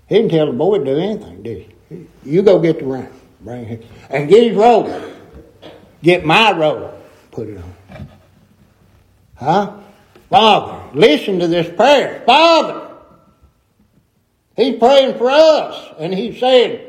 He 0.07 0.15
didn't 0.17 0.29
tell 0.29 0.45
the 0.45 0.53
boy 0.53 0.77
to 0.77 0.85
do 0.85 0.95
anything, 0.95 1.41
did 1.41 1.73
he? 1.89 2.07
You 2.23 2.43
go 2.43 2.59
get 2.59 2.77
the 2.77 2.85
ring. 2.85 3.09
Bring 3.41 3.63
it. 3.63 3.85
And 4.11 4.29
get 4.29 4.43
his 4.43 4.55
robe. 4.55 5.11
Get 6.03 6.23
my 6.23 6.51
robe. 6.51 6.93
Put 7.31 7.47
it 7.47 7.57
on. 7.57 8.07
Huh? 9.33 9.77
Father, 10.29 10.95
listen 10.95 11.39
to 11.39 11.47
this 11.47 11.75
prayer. 11.75 12.21
Father. 12.27 12.91
He's 14.55 14.77
praying 14.77 15.17
for 15.17 15.31
us. 15.31 15.95
And 15.97 16.13
he's 16.13 16.39
saying, 16.39 16.88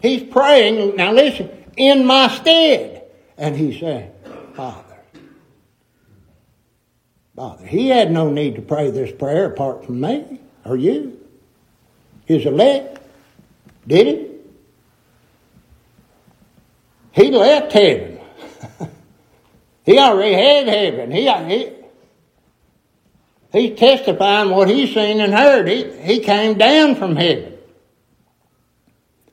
He's 0.00 0.22
praying, 0.22 0.96
now 0.96 1.12
listen, 1.12 1.50
in 1.76 2.06
my 2.06 2.28
stead. 2.28 3.04
And 3.36 3.56
he's 3.56 3.80
saying, 3.80 4.10
Father. 4.54 4.84
Father. 7.34 7.66
He 7.66 7.88
had 7.88 8.10
no 8.10 8.30
need 8.30 8.56
to 8.56 8.62
pray 8.62 8.90
this 8.90 9.12
prayer 9.12 9.46
apart 9.46 9.84
from 9.84 10.00
me 10.00 10.40
or 10.64 10.76
you. 10.76 11.18
His 12.26 12.44
elect. 12.46 13.00
Did 13.86 14.06
he? 14.06 14.28
He 17.12 17.30
left 17.30 17.72
heaven. 17.72 18.20
he 19.86 19.98
already 19.98 20.34
had 20.34 20.68
heaven. 20.68 21.10
He, 21.10 21.30
he, 21.48 21.72
he's 23.52 23.78
testifying 23.78 24.50
what 24.50 24.68
he's 24.68 24.94
seen 24.94 25.20
and 25.20 25.32
heard. 25.32 25.66
He, 25.68 25.90
he 26.00 26.20
came 26.20 26.58
down 26.58 26.94
from 26.96 27.16
heaven. 27.16 27.57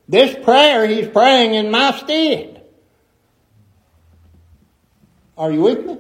This 0.08 0.36
prayer 0.44 0.88
he's 0.88 1.08
praying 1.08 1.56
in 1.56 1.72
my 1.72 1.98
stead. 1.98 2.64
Are 5.38 5.52
you 5.52 5.62
with 5.62 5.86
me? 5.86 5.98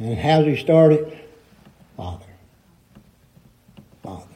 And 0.00 0.18
how's 0.18 0.44
he 0.44 0.56
started? 0.56 1.16
Father. 1.96 2.26
Father. 4.02 4.26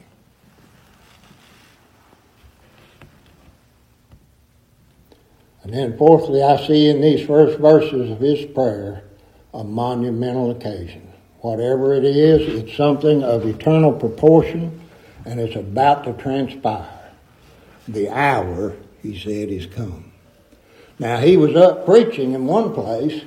And 5.63 5.73
then 5.73 5.97
fourthly, 5.97 6.41
I 6.41 6.65
see 6.65 6.87
in 6.87 7.01
these 7.01 7.27
first 7.27 7.59
verses 7.59 8.09
of 8.09 8.19
his 8.19 8.45
prayer 8.45 9.03
a 9.53 9.63
monumental 9.63 10.51
occasion. 10.51 11.11
Whatever 11.41 11.93
it 11.93 12.05
is, 12.05 12.63
it's 12.63 12.75
something 12.75 13.23
of 13.23 13.45
eternal 13.45 13.91
proportion 13.91 14.81
and 15.25 15.41
it's 15.41 15.57
about 15.57 16.05
to 16.05 16.13
transpire 16.13 16.96
the 17.87 18.09
hour, 18.09 18.75
he 19.01 19.17
said, 19.17 19.49
is 19.49 19.65
come. 19.65 20.11
Now, 20.99 21.17
he 21.17 21.37
was 21.37 21.55
up 21.55 21.85
preaching 21.85 22.33
in 22.33 22.47
one 22.47 22.73
place 22.73 23.23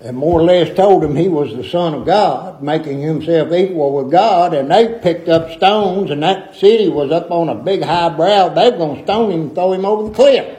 and 0.00 0.16
more 0.16 0.40
or 0.40 0.44
less 0.44 0.74
told 0.76 1.02
him 1.02 1.16
he 1.16 1.28
was 1.28 1.54
the 1.56 1.64
Son 1.64 1.94
of 1.94 2.04
God, 2.04 2.62
making 2.62 3.00
himself 3.00 3.50
equal 3.52 3.94
with 3.96 4.12
God, 4.12 4.52
and 4.52 4.70
they 4.70 4.98
picked 5.00 5.28
up 5.28 5.50
stones, 5.52 6.10
and 6.10 6.22
that 6.22 6.54
city 6.54 6.88
was 6.88 7.10
up 7.10 7.30
on 7.30 7.48
a 7.48 7.54
big 7.54 7.82
high 7.82 8.10
brow. 8.10 8.50
They 8.50 8.70
were 8.70 8.76
going 8.76 8.96
to 8.98 9.02
stone 9.04 9.30
him 9.30 9.40
and 9.42 9.54
throw 9.54 9.72
him 9.72 9.86
over 9.86 10.08
the 10.08 10.14
cliff. 10.14 10.58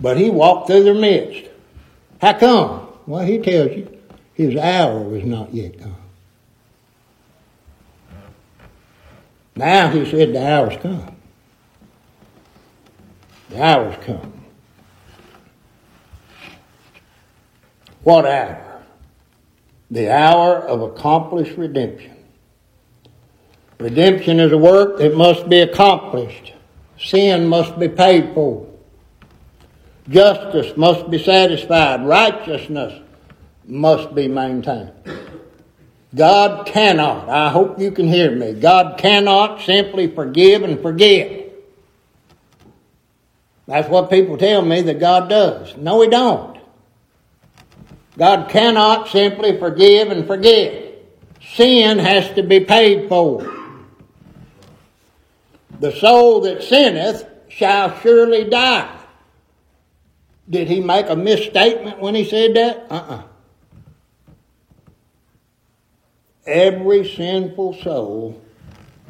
But 0.00 0.16
he 0.16 0.30
walked 0.30 0.68
through 0.68 0.84
their 0.84 0.94
midst. 0.94 1.50
How 2.20 2.32
come? 2.32 2.88
Well, 3.06 3.24
he 3.24 3.38
tells 3.38 3.72
you 3.72 4.00
his 4.32 4.56
hour 4.56 5.00
was 5.00 5.24
not 5.24 5.52
yet 5.52 5.78
come. 5.78 5.96
Now 9.54 9.88
he 9.88 10.10
said 10.10 10.34
the 10.34 10.46
hour's 10.46 10.76
come. 10.82 11.15
The 13.50 13.62
hour's 13.62 13.96
come. 14.04 14.32
What 18.02 18.24
hour? 18.24 18.82
The 19.90 20.10
hour 20.10 20.58
of 20.58 20.82
accomplished 20.82 21.56
redemption. 21.56 22.16
Redemption 23.78 24.40
is 24.40 24.52
a 24.52 24.58
work 24.58 24.98
that 24.98 25.14
must 25.14 25.48
be 25.48 25.60
accomplished. 25.60 26.54
Sin 26.98 27.46
must 27.46 27.78
be 27.78 27.88
paid 27.88 28.32
for. 28.34 28.66
Justice 30.08 30.76
must 30.76 31.10
be 31.10 31.22
satisfied. 31.22 32.06
Righteousness 32.06 33.02
must 33.66 34.14
be 34.14 34.28
maintained. 34.28 34.92
God 36.14 36.66
cannot, 36.66 37.28
I 37.28 37.50
hope 37.50 37.78
you 37.78 37.90
can 37.90 38.08
hear 38.08 38.30
me, 38.30 38.54
God 38.54 38.98
cannot 38.98 39.60
simply 39.60 40.06
forgive 40.06 40.62
and 40.62 40.80
forget. 40.80 41.45
That's 43.66 43.88
what 43.88 44.10
people 44.10 44.38
tell 44.38 44.62
me 44.62 44.82
that 44.82 45.00
God 45.00 45.28
does. 45.28 45.76
No, 45.76 46.00
He 46.02 46.08
don't. 46.08 46.56
God 48.16 48.48
cannot 48.48 49.08
simply 49.08 49.58
forgive 49.58 50.10
and 50.10 50.26
forget. 50.26 50.84
Sin 51.54 51.98
has 51.98 52.34
to 52.34 52.42
be 52.42 52.60
paid 52.60 53.08
for. 53.08 53.52
The 55.78 55.92
soul 55.92 56.40
that 56.42 56.62
sinneth 56.62 57.26
shall 57.48 57.98
surely 58.00 58.44
die. 58.44 58.92
Did 60.48 60.68
he 60.68 60.80
make 60.80 61.08
a 61.08 61.16
misstatement 61.16 61.98
when 61.98 62.14
he 62.14 62.24
said 62.24 62.54
that? 62.54 62.86
Uh 62.90 62.94
uh-uh. 62.94 63.14
uh 63.14 63.22
Every 66.46 67.06
sinful 67.08 67.74
soul 67.82 68.40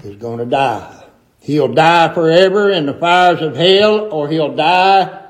is 0.02 0.16
going 0.16 0.38
to 0.38 0.46
die. 0.46 1.05
He'll 1.46 1.72
die 1.72 2.12
forever 2.12 2.72
in 2.72 2.86
the 2.86 2.94
fires 2.94 3.40
of 3.40 3.54
hell, 3.54 4.12
or 4.12 4.28
he'll 4.28 4.56
die 4.56 5.26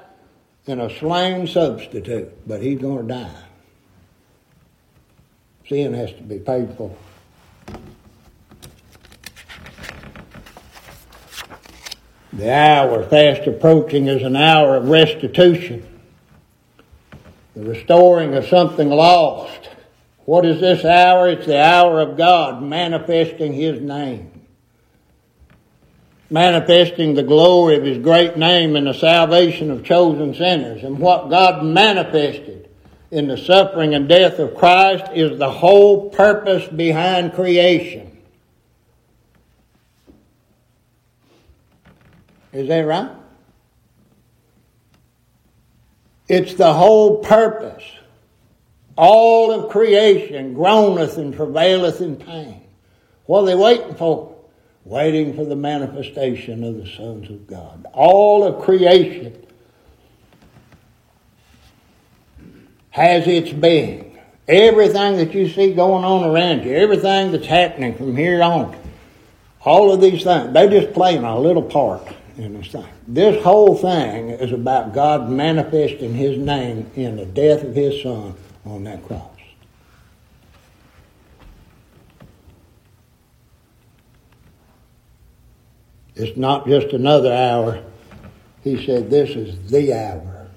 in 0.65 0.81
a 0.81 0.89
slain 0.99 1.47
substitute, 1.47 2.49
but 2.49 2.63
he's 2.63 2.81
going 2.81 3.07
to 3.07 3.15
die. 3.15 3.43
Sin 5.69 5.93
has 5.93 6.11
to 6.15 6.23
be 6.23 6.39
paid 6.39 6.73
for. 6.79 6.97
The 12.33 12.51
hour 12.51 13.03
fast 13.11 13.47
approaching 13.47 14.07
is 14.07 14.23
an 14.23 14.37
hour 14.37 14.75
of 14.77 14.89
restitution, 14.89 15.87
the 17.55 17.63
restoring 17.63 18.35
of 18.35 18.47
something 18.47 18.89
lost. 18.89 19.69
What 20.25 20.47
is 20.47 20.63
this 20.63 20.83
hour? 20.83 21.29
It's 21.29 21.45
the 21.45 21.63
hour 21.63 22.01
of 22.01 22.17
God 22.17 22.63
manifesting 22.63 23.53
His 23.53 23.83
name. 23.83 24.36
Manifesting 26.29 27.15
the 27.15 27.23
glory 27.23 27.77
of 27.77 27.85
His 27.85 27.99
great 27.99 28.37
name 28.37 28.75
and 28.75 28.87
the 28.87 28.95
salvation 28.95 29.71
of 29.71 29.85
chosen 29.85 30.35
sinners. 30.35 30.83
And 30.83 30.99
what 30.99 31.31
God 31.31 31.65
manifested 31.65 32.69
in 33.11 33.29
the 33.29 33.37
suffering 33.37 33.95
and 33.95 34.09
death 34.09 34.39
of 34.39 34.55
Christ 34.57 35.05
is 35.15 35.39
the 35.39 35.51
whole 35.51 36.11
purpose 36.11 36.67
behind 36.67 37.35
creation. 37.35 38.19
Is 42.53 42.69
that 42.69 42.81
right? 42.81 43.11
It's 46.29 46.55
the 46.55 46.73
whole 46.73 47.19
purpose. 47.19 47.85
All 48.97 49.53
of 49.53 49.71
creation 49.71 50.55
groaneth 50.55 51.19
and 51.19 51.35
travaileth 51.35 52.01
in 52.01 52.17
pain. 52.17 52.63
What 53.27 53.43
are 53.43 53.47
they 53.47 53.55
waiting 53.55 53.95
for? 53.95 54.36
Waiting 54.87 55.35
for 55.35 55.45
the 55.45 55.57
manifestation 55.57 56.63
of 56.63 56.77
the 56.77 56.87
sons 56.87 57.29
of 57.29 57.49
God. 57.49 57.87
All 57.93 58.45
of 58.45 58.63
creation 58.63 59.37
has 62.91 63.27
its 63.27 63.53
being. 63.53 64.17
Everything 64.47 65.17
that 65.17 65.35
you 65.35 65.49
see 65.49 65.73
going 65.75 66.05
on 66.05 66.23
around 66.23 66.65
you, 66.65 66.73
everything 66.73 67.33
that's 67.33 67.49
happening 67.49 67.97
from 67.97 68.17
here 68.17 68.41
on, 68.41 68.77
all 69.65 69.93
of 69.93 70.01
these 70.01 70.23
things, 70.23 70.53
they're 70.53 70.71
just 70.71 70.95
playing 70.95 71.25
a 71.25 71.37
little 71.37 71.65
part 71.65 72.07
in 72.39 72.55
this 72.55 72.69
thing. 72.69 72.87
This 73.09 73.43
whole 73.43 73.75
thing 73.75 74.31
is 74.31 74.53
about 74.53 74.95
God 74.95 75.29
manifesting 75.29 76.15
His 76.15 76.39
name 76.39 76.89
in 76.95 77.17
the 77.17 77.27
death 77.27 77.65
of 77.65 77.75
His 77.75 78.01
Son 78.05 78.37
on 78.65 78.85
that 78.85 79.05
cross. 79.05 79.36
It's 86.17 86.37
not 86.37 86.67
just 86.67 86.89
another 86.95 87.33
hour. 87.33 87.83
He 88.65 88.85
said, 88.85 89.11
This 89.11 89.31
is 89.31 89.71
the 89.71 89.93
hour. 89.93 90.49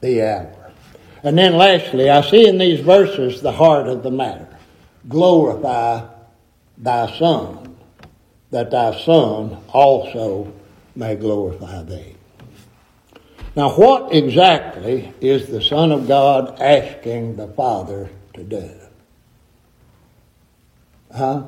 The 0.00 0.22
hour. 0.22 0.72
And 1.22 1.38
then 1.38 1.56
lastly, 1.56 2.10
I 2.10 2.20
see 2.20 2.46
in 2.46 2.58
these 2.58 2.80
verses 2.80 3.40
the 3.40 3.52
heart 3.52 3.86
of 3.86 4.02
the 4.02 4.10
matter. 4.10 4.48
Glorify 5.08 6.06
thy 6.76 7.18
Son, 7.18 7.76
that 8.50 8.70
thy 8.70 9.00
Son 9.00 9.56
also 9.68 10.52
may 10.94 11.14
glorify 11.14 11.82
thee. 11.84 12.16
Now, 13.54 13.70
what 13.70 14.12
exactly 14.12 15.12
is 15.20 15.46
the 15.46 15.62
Son 15.62 15.90
of 15.90 16.06
God 16.06 16.60
asking 16.60 17.36
the 17.36 17.48
Father 17.48 18.10
to 18.34 18.44
do? 18.44 18.70
Huh? 21.14 21.44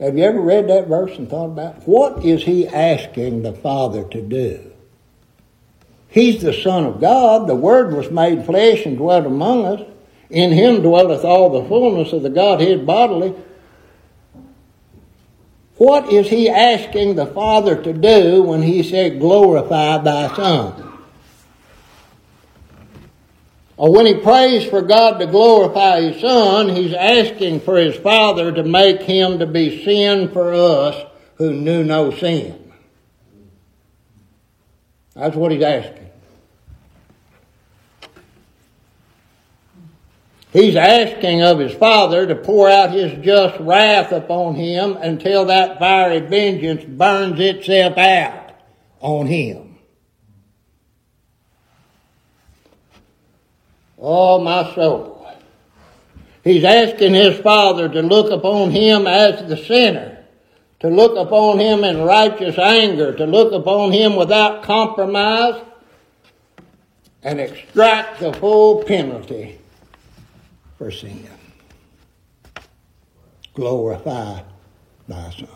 Have 0.00 0.16
you 0.16 0.24
ever 0.24 0.40
read 0.40 0.68
that 0.68 0.88
verse 0.88 1.16
and 1.18 1.28
thought 1.28 1.46
about 1.46 1.76
it? 1.76 1.82
what 1.84 2.24
is 2.24 2.44
he 2.44 2.66
asking 2.66 3.42
the 3.42 3.52
Father 3.52 4.02
to 4.04 4.22
do? 4.22 4.72
He's 6.08 6.40
the 6.42 6.54
Son 6.54 6.84
of 6.86 7.00
God. 7.00 7.46
The 7.46 7.54
Word 7.54 7.94
was 7.94 8.10
made 8.10 8.46
flesh 8.46 8.86
and 8.86 8.96
dwelt 8.96 9.26
among 9.26 9.66
us. 9.66 9.86
In 10.30 10.52
him 10.52 10.82
dwelleth 10.82 11.24
all 11.24 11.50
the 11.50 11.68
fullness 11.68 12.12
of 12.12 12.22
the 12.22 12.30
Godhead 12.30 12.86
bodily. 12.86 13.34
What 15.76 16.12
is 16.12 16.28
he 16.28 16.48
asking 16.48 17.14
the 17.14 17.26
Father 17.26 17.80
to 17.82 17.92
do 17.92 18.42
when 18.42 18.62
he 18.62 18.82
said, 18.82 19.20
glorify 19.20 19.98
thy 19.98 20.34
Son? 20.34 20.89
Or 23.80 23.90
when 23.90 24.04
he 24.04 24.12
prays 24.12 24.68
for 24.68 24.82
God 24.82 25.20
to 25.20 25.26
glorify 25.26 26.02
his 26.02 26.20
Son, 26.20 26.68
he's 26.68 26.92
asking 26.92 27.60
for 27.60 27.78
his 27.78 27.96
Father 27.96 28.52
to 28.52 28.62
make 28.62 29.00
him 29.00 29.38
to 29.38 29.46
be 29.46 29.82
sin 29.82 30.28
for 30.32 30.52
us 30.52 31.02
who 31.36 31.54
knew 31.54 31.82
no 31.82 32.10
sin. 32.10 32.74
That's 35.14 35.34
what 35.34 35.50
he's 35.50 35.62
asking. 35.62 36.10
He's 40.52 40.76
asking 40.76 41.40
of 41.40 41.58
his 41.58 41.72
Father 41.72 42.26
to 42.26 42.34
pour 42.34 42.68
out 42.68 42.90
his 42.90 43.24
just 43.24 43.58
wrath 43.60 44.12
upon 44.12 44.56
him 44.56 44.98
until 44.98 45.46
that 45.46 45.78
fiery 45.78 46.20
vengeance 46.20 46.84
burns 46.84 47.40
itself 47.40 47.96
out 47.96 48.50
on 49.00 49.26
him. 49.26 49.69
Oh, 54.00 54.40
my 54.40 54.74
soul. 54.74 55.28
He's 56.42 56.64
asking 56.64 57.12
his 57.14 57.38
Father 57.38 57.88
to 57.88 58.00
look 58.00 58.30
upon 58.32 58.70
him 58.70 59.06
as 59.06 59.46
the 59.46 59.56
sinner, 59.56 60.24
to 60.80 60.88
look 60.88 61.16
upon 61.16 61.58
him 61.58 61.84
in 61.84 62.02
righteous 62.02 62.58
anger, 62.58 63.14
to 63.14 63.26
look 63.26 63.52
upon 63.52 63.92
him 63.92 64.16
without 64.16 64.62
compromise, 64.62 65.62
and 67.22 67.38
extract 67.38 68.20
the 68.20 68.32
full 68.32 68.82
penalty 68.84 69.58
for 70.78 70.90
sin. 70.90 71.28
Glorify 73.52 74.40
thy 75.06 75.30
Son. 75.30 75.48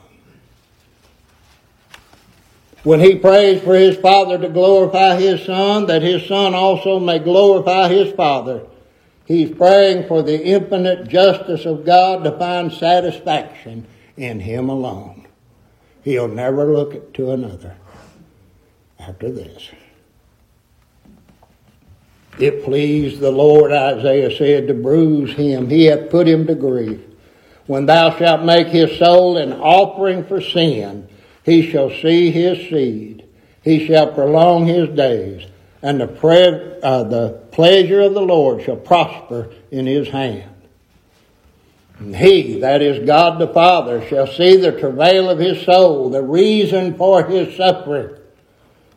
When 2.85 3.01
he 3.01 3.17
prays 3.17 3.63
for 3.63 3.75
his 3.75 3.97
Father 3.97 4.39
to 4.39 4.49
glorify 4.51 5.17
his 5.17 5.43
Son, 5.45 5.87
that 5.87 6.03
his 6.03 6.27
Son 6.27 6.55
also 6.55 7.01
may 7.01 7.19
glorify 7.19 7.89
his 7.89 8.13
Father, 8.13 8.67
he's 9.25 9.51
praying 9.51 10.07
for 10.07 10.23
the 10.23 10.45
infinite 10.45 11.09
justice 11.09 11.65
of 11.65 11.87
God 11.87 12.25
to 12.25 12.39
find 12.39 12.71
satisfaction 12.71 13.87
in 14.19 14.41
him 14.41 14.69
alone. 14.69 15.27
He'll 16.03 16.29
never 16.29 16.73
look 16.75 17.15
to 17.15 17.31
another 17.31 17.75
after 19.01 19.31
this. 19.31 19.71
It 22.39 22.65
pleased 22.65 23.21
the 23.21 23.31
Lord, 23.31 23.73
Isaiah 23.73 24.37
said, 24.37 24.67
to 24.67 24.75
bruise 24.75 25.33
him. 25.33 25.71
He 25.71 25.87
hath 25.87 26.11
put 26.11 26.29
him 26.29 26.47
to 26.49 26.55
grief. 26.55 27.01
When 27.67 27.87
thou 27.87 28.15
shalt 28.19 28.45
make 28.45 28.67
his 28.67 28.99
soul 28.99 29.39
an 29.39 29.55
offering 29.55 30.25
for 30.25 30.43
sin, 30.43 31.09
he 31.45 31.71
shall 31.71 31.91
see 31.91 32.31
his 32.31 32.71
seed, 32.71 33.25
he 33.63 33.87
shall 33.87 34.13
prolong 34.13 34.67
his 34.67 34.89
days, 34.89 35.47
and 35.83 36.01
the, 36.01 36.81
uh, 36.83 37.05
the 37.05 37.41
pleasure 37.53 38.01
of 38.01 38.15
the 38.15 38.23
Lord 38.23 38.63
shall 38.63 38.77
prosper 38.77 39.51
in 39.71 39.87
his 39.87 40.09
hand. 40.09 40.51
And 41.99 42.17
he, 42.17 42.61
that 42.61 42.81
is 42.83 43.07
God 43.07 43.39
the 43.39 43.49
Father, 43.49 44.05
shall 44.09 44.27
see 44.27 44.57
the 44.57 44.73
travail 44.73 45.29
of 45.29 45.39
his 45.39 45.63
soul, 45.65 46.09
the 46.09 46.23
reason 46.23 46.97
for 46.97 47.25
his 47.25 47.55
suffering, 47.57 48.17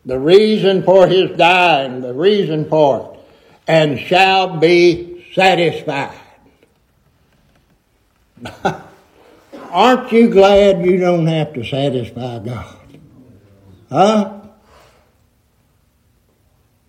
the 0.06 0.18
reason 0.18 0.84
for 0.84 1.06
his 1.06 1.38
dying, 1.38 2.02
the 2.02 2.14
reason 2.14 2.68
for 2.70 3.14
it, 3.14 3.20
and 3.68 4.00
shall 4.00 4.58
be 4.58 5.26
satisfied. 5.34 6.18
Aren't 9.78 10.12
you 10.12 10.32
glad 10.32 10.84
you 10.84 10.98
don't 10.98 11.28
have 11.28 11.54
to 11.54 11.64
satisfy 11.64 12.40
God? 12.40 12.98
Huh? 13.92 14.40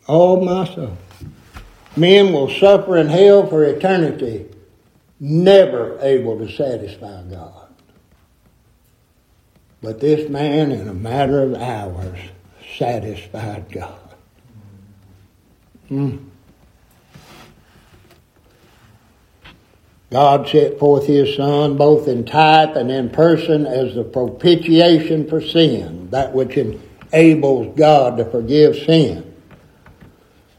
Oh, 0.08 0.40
my 0.42 0.64
soul. 0.64 0.96
Men 1.98 2.32
will 2.32 2.48
suffer 2.48 2.96
in 2.96 3.08
hell 3.08 3.46
for 3.46 3.62
eternity, 3.62 4.46
never 5.20 5.98
able 6.00 6.38
to 6.38 6.50
satisfy 6.50 7.24
God. 7.24 7.68
But 9.82 10.00
this 10.00 10.30
man, 10.30 10.72
in 10.72 10.88
a 10.88 10.94
matter 10.94 11.42
of 11.42 11.56
hours, 11.56 12.18
satisfied 12.78 13.70
God. 13.70 14.14
Hmm. 15.88 16.16
God 20.10 20.48
set 20.48 20.78
forth 20.78 21.06
his 21.06 21.36
Son 21.36 21.76
both 21.76 22.08
in 22.08 22.24
type 22.24 22.76
and 22.76 22.90
in 22.90 23.10
person 23.10 23.66
as 23.66 23.94
the 23.94 24.04
propitiation 24.04 25.28
for 25.28 25.40
sin, 25.40 26.08
that 26.10 26.32
which 26.32 26.56
enables 26.56 27.76
God 27.76 28.16
to 28.16 28.24
forgive 28.24 28.76
sin. 28.76 29.34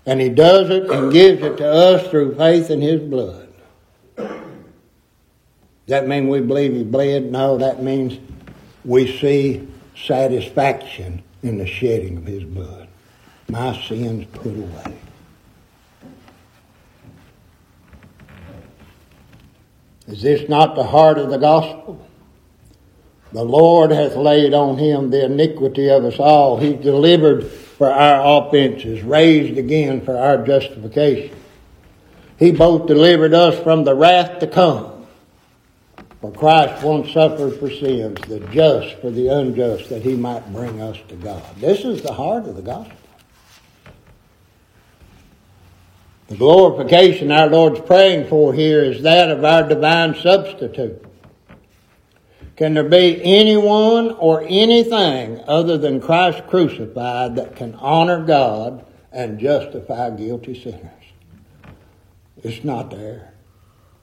And 0.06 0.22
he 0.22 0.30
does 0.30 0.70
it 0.70 0.90
and 0.90 1.12
gives 1.12 1.42
it 1.42 1.58
to 1.58 1.68
us 1.68 2.08
through 2.10 2.36
faith 2.36 2.70
in 2.70 2.82
his 2.82 3.02
blood. 3.02 3.48
That 5.88 6.08
mean 6.08 6.28
we 6.28 6.40
believe 6.40 6.74
he 6.74 6.84
bled? 6.84 7.32
No, 7.32 7.58
that 7.58 7.82
means 7.82 8.20
we 8.86 9.20
see 9.20 9.68
satisfaction 9.96 11.24
in 11.42 11.58
the 11.58 11.66
shedding 11.66 12.18
of 12.18 12.26
his 12.26 12.44
blood. 12.44 12.88
My 13.48 13.76
sins 13.82 14.28
put 14.32 14.56
away. 14.56 15.09
Is 20.10 20.24
this 20.24 20.50
not 20.50 20.76
the 20.76 20.84
heart 20.84 21.20
of 21.20 21.30
the 21.30 21.38
gospel? 21.38 22.04
The 23.32 23.44
Lord 23.44 23.92
hath 23.92 24.16
laid 24.16 24.56
on 24.56 24.80
him 24.80 25.12
the 25.12 25.26
iniquity 25.26 25.88
of 25.90 26.04
us 26.04 26.20
all. 26.20 26.58
He 26.58 26.74
delivered 26.74 27.46
for 27.46 27.92
our 27.92 28.48
offenses, 28.48 29.04
raised 29.04 29.60
again 29.60 30.02
for 30.02 30.18
our 30.18 30.44
justification. 30.44 31.36
He 32.40 32.52
both 32.52 32.88
delivered 32.88 33.36
us 33.36 33.62
from 33.64 33.84
the 33.84 33.94
wrath 33.94 34.40
to 34.40 34.48
come. 34.48 35.06
For 36.22 36.32
Christ 36.32 36.84
once 36.84 37.12
suffered 37.12 37.60
for 37.60 37.70
sins, 37.70 38.20
the 38.28 38.40
just 38.52 39.00
for 39.02 39.12
the 39.12 39.28
unjust, 39.28 39.90
that 39.90 40.02
he 40.02 40.16
might 40.16 40.52
bring 40.52 40.82
us 40.82 40.98
to 41.10 41.16
God. 41.16 41.44
This 41.58 41.86
is 41.86 42.02
the 42.02 42.14
heart 42.14 42.46
of 42.46 42.56
the 42.56 42.62
gospel. 42.64 42.98
The 46.30 46.36
glorification 46.36 47.32
our 47.32 47.50
Lord's 47.50 47.80
praying 47.80 48.28
for 48.28 48.54
here 48.54 48.84
is 48.84 49.02
that 49.02 49.32
of 49.32 49.44
our 49.44 49.68
divine 49.68 50.14
substitute. 50.14 51.04
Can 52.56 52.76
there 52.76 52.84
be 52.84 53.20
anyone 53.24 54.12
or 54.12 54.44
anything 54.44 55.42
other 55.48 55.76
than 55.80 56.00
Christ 56.00 56.46
crucified 56.46 57.36
that 57.38 57.56
can 57.56 57.74
honor 57.76 58.24
God 58.24 58.86
and 59.12 59.40
justify 59.40 60.12
guilty 60.12 60.62
sinners? 60.62 60.92
It's 62.44 62.64
not 62.64 62.92
there. 62.92 63.34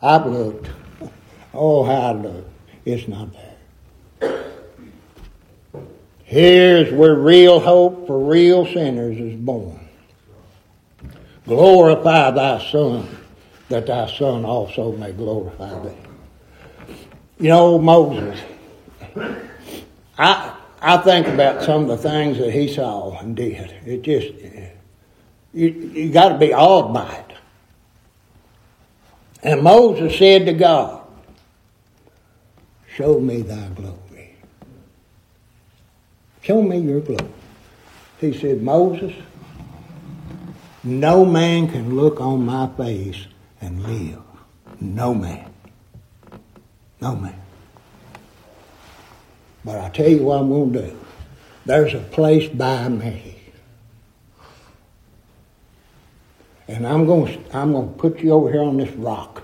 I've 0.03 0.27
looked. 0.27 0.68
Oh, 1.59 1.85
how 1.85 1.93
I 1.93 2.12
looked. 2.12 2.51
It's 2.85 3.09
not 3.09 3.31
there. 4.20 4.45
Here's 6.24 6.93
where 6.93 7.14
real 7.14 7.61
hope 7.61 8.07
for 8.07 8.22
real 8.22 8.66
sinners 8.66 9.16
is 9.16 9.37
born. 9.37 9.86
Glorify 11.47 12.32
thy 12.32 12.70
Son, 12.70 13.09
that 13.68 13.86
thy 13.86 14.11
Son 14.11 14.44
also 14.44 14.92
may 14.92 15.12
glorify 15.12 15.78
thee. 15.84 15.97
You 17.38 17.51
know, 17.51 17.78
Moses, 17.78 18.40
I, 20.18 20.57
I 20.80 20.97
think 20.99 21.28
about 21.28 21.62
some 21.62 21.82
of 21.82 21.88
the 21.88 21.97
things 21.99 22.38
that 22.38 22.53
he 22.53 22.72
saw 22.72 23.18
and 23.18 23.36
did. 23.36 23.70
It 23.84 24.03
just, 24.03 24.32
you, 25.53 25.68
you 25.68 26.12
got 26.12 26.30
to 26.30 26.38
be 26.38 26.53
awed 26.53 26.92
by 26.92 27.14
it. 27.14 27.36
And 29.42 29.62
Moses 29.62 30.18
said 30.18 30.47
to 30.47 30.53
God, 30.53 31.07
Show 32.88 33.20
me 33.20 33.42
thy 33.42 33.68
glory. 33.68 34.36
Show 36.40 36.62
me 36.62 36.78
your 36.78 37.01
glory. 37.01 37.30
He 38.20 38.32
said, 38.32 38.62
Moses, 38.62 39.14
no 40.87 41.24
man 41.24 41.68
can 41.68 41.97
look 41.97 42.20
on 42.20 42.47
my 42.47 42.68
face 42.76 43.26
and 43.61 43.82
live. 43.82 44.22
No 44.80 45.12
man. 45.12 45.53
No 47.01 47.16
man. 47.16 47.41
But 49.64 49.80
I 49.80 49.89
tell 49.89 50.09
you 50.09 50.22
what 50.22 50.41
I'm 50.41 50.49
going 50.49 50.72
to 50.72 50.82
do. 50.82 50.97
There's 51.64 51.95
a 51.95 51.99
place 51.99 52.49
by 52.49 52.89
me. 52.89 53.37
And 56.68 56.87
I'm 56.87 57.07
going 57.07 57.32
to, 57.32 57.57
I'm 57.57 57.72
going 57.72 57.93
to 57.93 57.99
put 57.99 58.20
you 58.20 58.32
over 58.32 58.51
here 58.51 58.62
on 58.62 58.76
this 58.76 58.93
rock. 58.93 59.43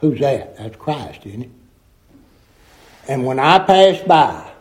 Who's 0.00 0.20
that? 0.20 0.56
That's 0.56 0.76
Christ, 0.76 1.26
isn't 1.26 1.42
it? 1.42 1.50
And 3.08 3.24
when 3.24 3.38
I 3.38 3.58
pass 3.58 4.00
by, 4.02 4.52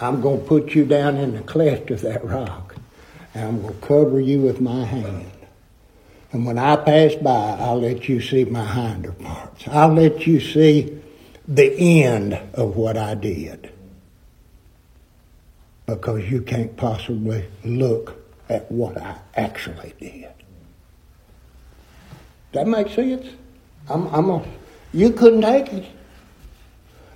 I'm 0.00 0.20
going 0.20 0.40
to 0.40 0.46
put 0.46 0.74
you 0.74 0.84
down 0.84 1.16
in 1.16 1.32
the 1.34 1.42
cleft 1.42 1.90
of 1.90 2.00
that 2.02 2.24
rock. 2.24 2.74
And 3.34 3.44
I'm 3.48 3.62
going 3.62 3.74
to 3.74 3.86
cover 3.86 4.20
you 4.20 4.40
with 4.40 4.60
my 4.60 4.84
hand. 4.84 5.30
And 6.32 6.46
when 6.46 6.58
I 6.58 6.76
pass 6.76 7.14
by, 7.14 7.58
I'll 7.60 7.80
let 7.80 8.08
you 8.08 8.20
see 8.20 8.44
my 8.46 8.64
hinder 8.64 9.12
parts. 9.12 9.68
I'll 9.68 9.92
let 9.92 10.26
you 10.26 10.40
see 10.40 10.98
the 11.46 12.02
end 12.02 12.34
of 12.54 12.74
what 12.74 12.96
I 12.96 13.14
did. 13.14 13.70
Because 15.84 16.24
you 16.30 16.40
can't 16.40 16.74
possibly 16.76 17.44
look 17.64 18.16
at 18.48 18.70
what 18.72 18.96
I 18.96 19.18
actually 19.36 19.92
did. 20.00 20.30
That 22.52 22.66
makes 22.66 22.94
sense? 22.94 23.26
I'm, 23.90 24.06
I'm 24.08 24.30
a, 24.30 24.42
you 24.94 25.10
couldn't 25.10 25.42
take 25.42 25.70
it. 25.72 25.86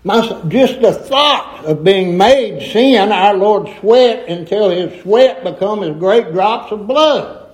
My, 0.05 0.21
just 0.49 0.83
the 0.83 0.93
thought 0.93 1.64
of 1.64 1.83
being 1.83 2.19
made 2.19 2.71
sin, 2.71 3.11
our 3.11 3.35
Lord 3.35 3.69
sweat 3.81 4.29
until 4.29 4.71
his 4.71 5.03
sweat 5.03 5.43
become 5.43 5.83
as 5.83 5.97
great 5.97 6.33
drops 6.33 6.71
of 6.71 6.87
blood. 6.87 7.46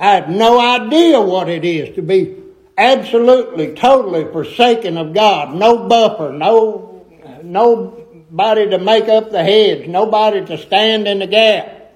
I 0.00 0.14
had 0.14 0.30
no 0.30 0.58
idea 0.58 1.20
what 1.20 1.50
it 1.50 1.62
is 1.62 1.94
to 1.96 2.02
be 2.02 2.34
absolutely, 2.78 3.74
totally 3.74 4.24
forsaken 4.32 4.96
of 4.96 5.12
God. 5.12 5.54
No 5.54 5.86
buffer, 5.86 6.32
no, 6.32 7.04
nobody 7.44 8.70
to 8.70 8.78
make 8.78 9.08
up 9.08 9.30
the 9.30 9.44
heads, 9.44 9.86
nobody 9.86 10.42
to 10.46 10.56
stand 10.56 11.06
in 11.06 11.18
the 11.18 11.26
gap. 11.26 11.92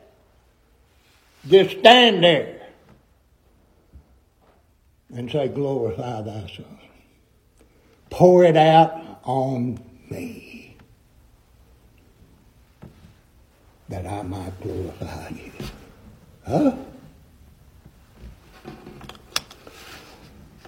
Just 1.49 1.79
stand 1.79 2.23
there 2.23 2.61
and 5.15 5.31
say, 5.31 5.49
glorify 5.49 6.21
thy 6.21 6.47
son. 6.55 6.79
Pour 8.11 8.45
it 8.45 8.57
out 8.57 9.21
on 9.25 9.83
me 10.11 10.77
that 13.89 14.07
I 14.07 14.21
might 14.23 14.61
glorify 14.61 15.31
you. 15.31 15.53
Huh? 16.47 16.77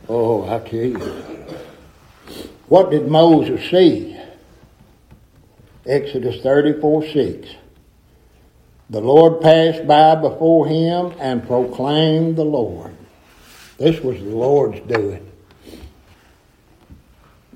Oh, 0.08 0.44
I 0.44 0.58
tell 0.60 0.78
you. 0.78 0.98
What 2.68 2.90
did 2.90 3.08
Moses 3.08 3.68
see? 3.70 4.18
Exodus 5.84 6.42
34 6.42 7.06
6. 7.06 7.48
The 8.90 9.00
Lord 9.00 9.40
passed 9.40 9.86
by 9.86 10.14
before 10.14 10.66
him 10.66 11.12
and 11.18 11.46
proclaimed 11.46 12.36
the 12.36 12.44
Lord. 12.44 12.94
This 13.78 14.00
was 14.00 14.18
the 14.18 14.24
Lord's 14.24 14.80
doing. 14.86 15.30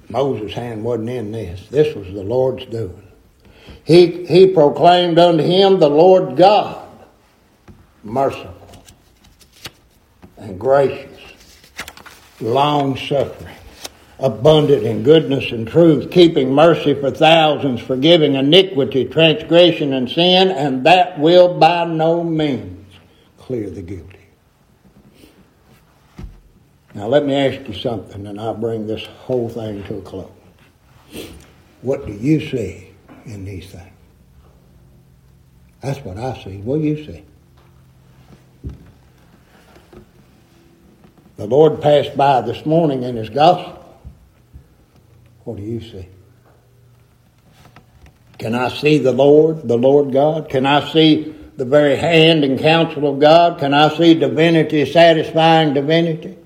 Moses' 0.08 0.52
hand 0.52 0.84
wasn't 0.84 1.08
in 1.08 1.30
this. 1.30 1.68
This 1.68 1.94
was 1.94 2.08
the 2.08 2.24
Lord's 2.24 2.66
doing. 2.66 3.06
He, 3.84 4.26
he 4.26 4.48
proclaimed 4.48 5.18
unto 5.18 5.42
him 5.42 5.78
the 5.78 5.88
Lord 5.88 6.36
God, 6.36 6.88
merciful 8.02 8.56
and 10.36 10.58
gracious, 10.58 11.09
long 12.40 12.96
suffering, 12.96 13.54
abundant 14.18 14.84
in 14.84 15.02
goodness 15.02 15.50
and 15.52 15.66
truth, 15.66 16.10
keeping 16.10 16.52
mercy 16.52 16.94
for 16.94 17.10
thousands, 17.10 17.80
forgiving 17.80 18.34
iniquity, 18.34 19.04
transgression, 19.04 19.92
and 19.92 20.10
sin, 20.10 20.50
and 20.50 20.84
that 20.84 21.18
will 21.18 21.58
by 21.58 21.84
no 21.84 22.22
means 22.24 22.94
clear 23.38 23.70
the 23.70 23.82
guilty. 23.82 24.18
Now, 26.94 27.06
let 27.06 27.24
me 27.24 27.34
ask 27.34 27.68
you 27.68 27.74
something, 27.74 28.26
and 28.26 28.40
I'll 28.40 28.54
bring 28.54 28.86
this 28.86 29.04
whole 29.04 29.48
thing 29.48 29.84
to 29.84 29.98
a 29.98 30.02
close. 30.02 30.30
What 31.82 32.06
do 32.06 32.12
you 32.12 32.40
see 32.40 32.90
in 33.24 33.44
these 33.44 33.70
things? 33.70 33.86
That's 35.80 36.00
what 36.00 36.18
I 36.18 36.42
see. 36.42 36.58
What 36.58 36.78
do 36.78 36.82
you 36.82 37.04
see? 37.04 37.24
The 41.40 41.46
Lord 41.46 41.80
passed 41.80 42.18
by 42.18 42.42
this 42.42 42.66
morning 42.66 43.02
in 43.02 43.16
His 43.16 43.30
gospel. 43.30 43.98
What 45.44 45.56
do 45.56 45.62
you 45.62 45.80
see? 45.80 46.06
Can 48.36 48.54
I 48.54 48.68
see 48.68 48.98
the 48.98 49.12
Lord, 49.12 49.66
the 49.66 49.78
Lord 49.78 50.12
God? 50.12 50.50
Can 50.50 50.66
I 50.66 50.92
see 50.92 51.34
the 51.56 51.64
very 51.64 51.96
hand 51.96 52.44
and 52.44 52.58
counsel 52.58 53.10
of 53.10 53.20
God? 53.20 53.58
Can 53.58 53.72
I 53.72 53.88
see 53.96 54.12
divinity, 54.12 54.84
satisfying 54.84 55.72
divinity? 55.72 56.36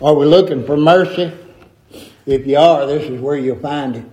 Are 0.00 0.14
we 0.14 0.24
looking 0.24 0.64
for 0.64 0.78
mercy? 0.78 1.30
If 2.24 2.46
you 2.46 2.56
are, 2.56 2.86
this 2.86 3.02
is 3.02 3.20
where 3.20 3.36
you'll 3.36 3.58
find 3.58 3.96
it. 3.96 4.06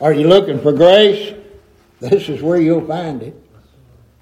Are 0.00 0.12
you 0.12 0.26
looking 0.26 0.60
for 0.60 0.72
grace? 0.72 1.36
This 2.00 2.28
is 2.28 2.42
where 2.42 2.60
you'll 2.60 2.84
find 2.84 3.22
it. 3.22 3.45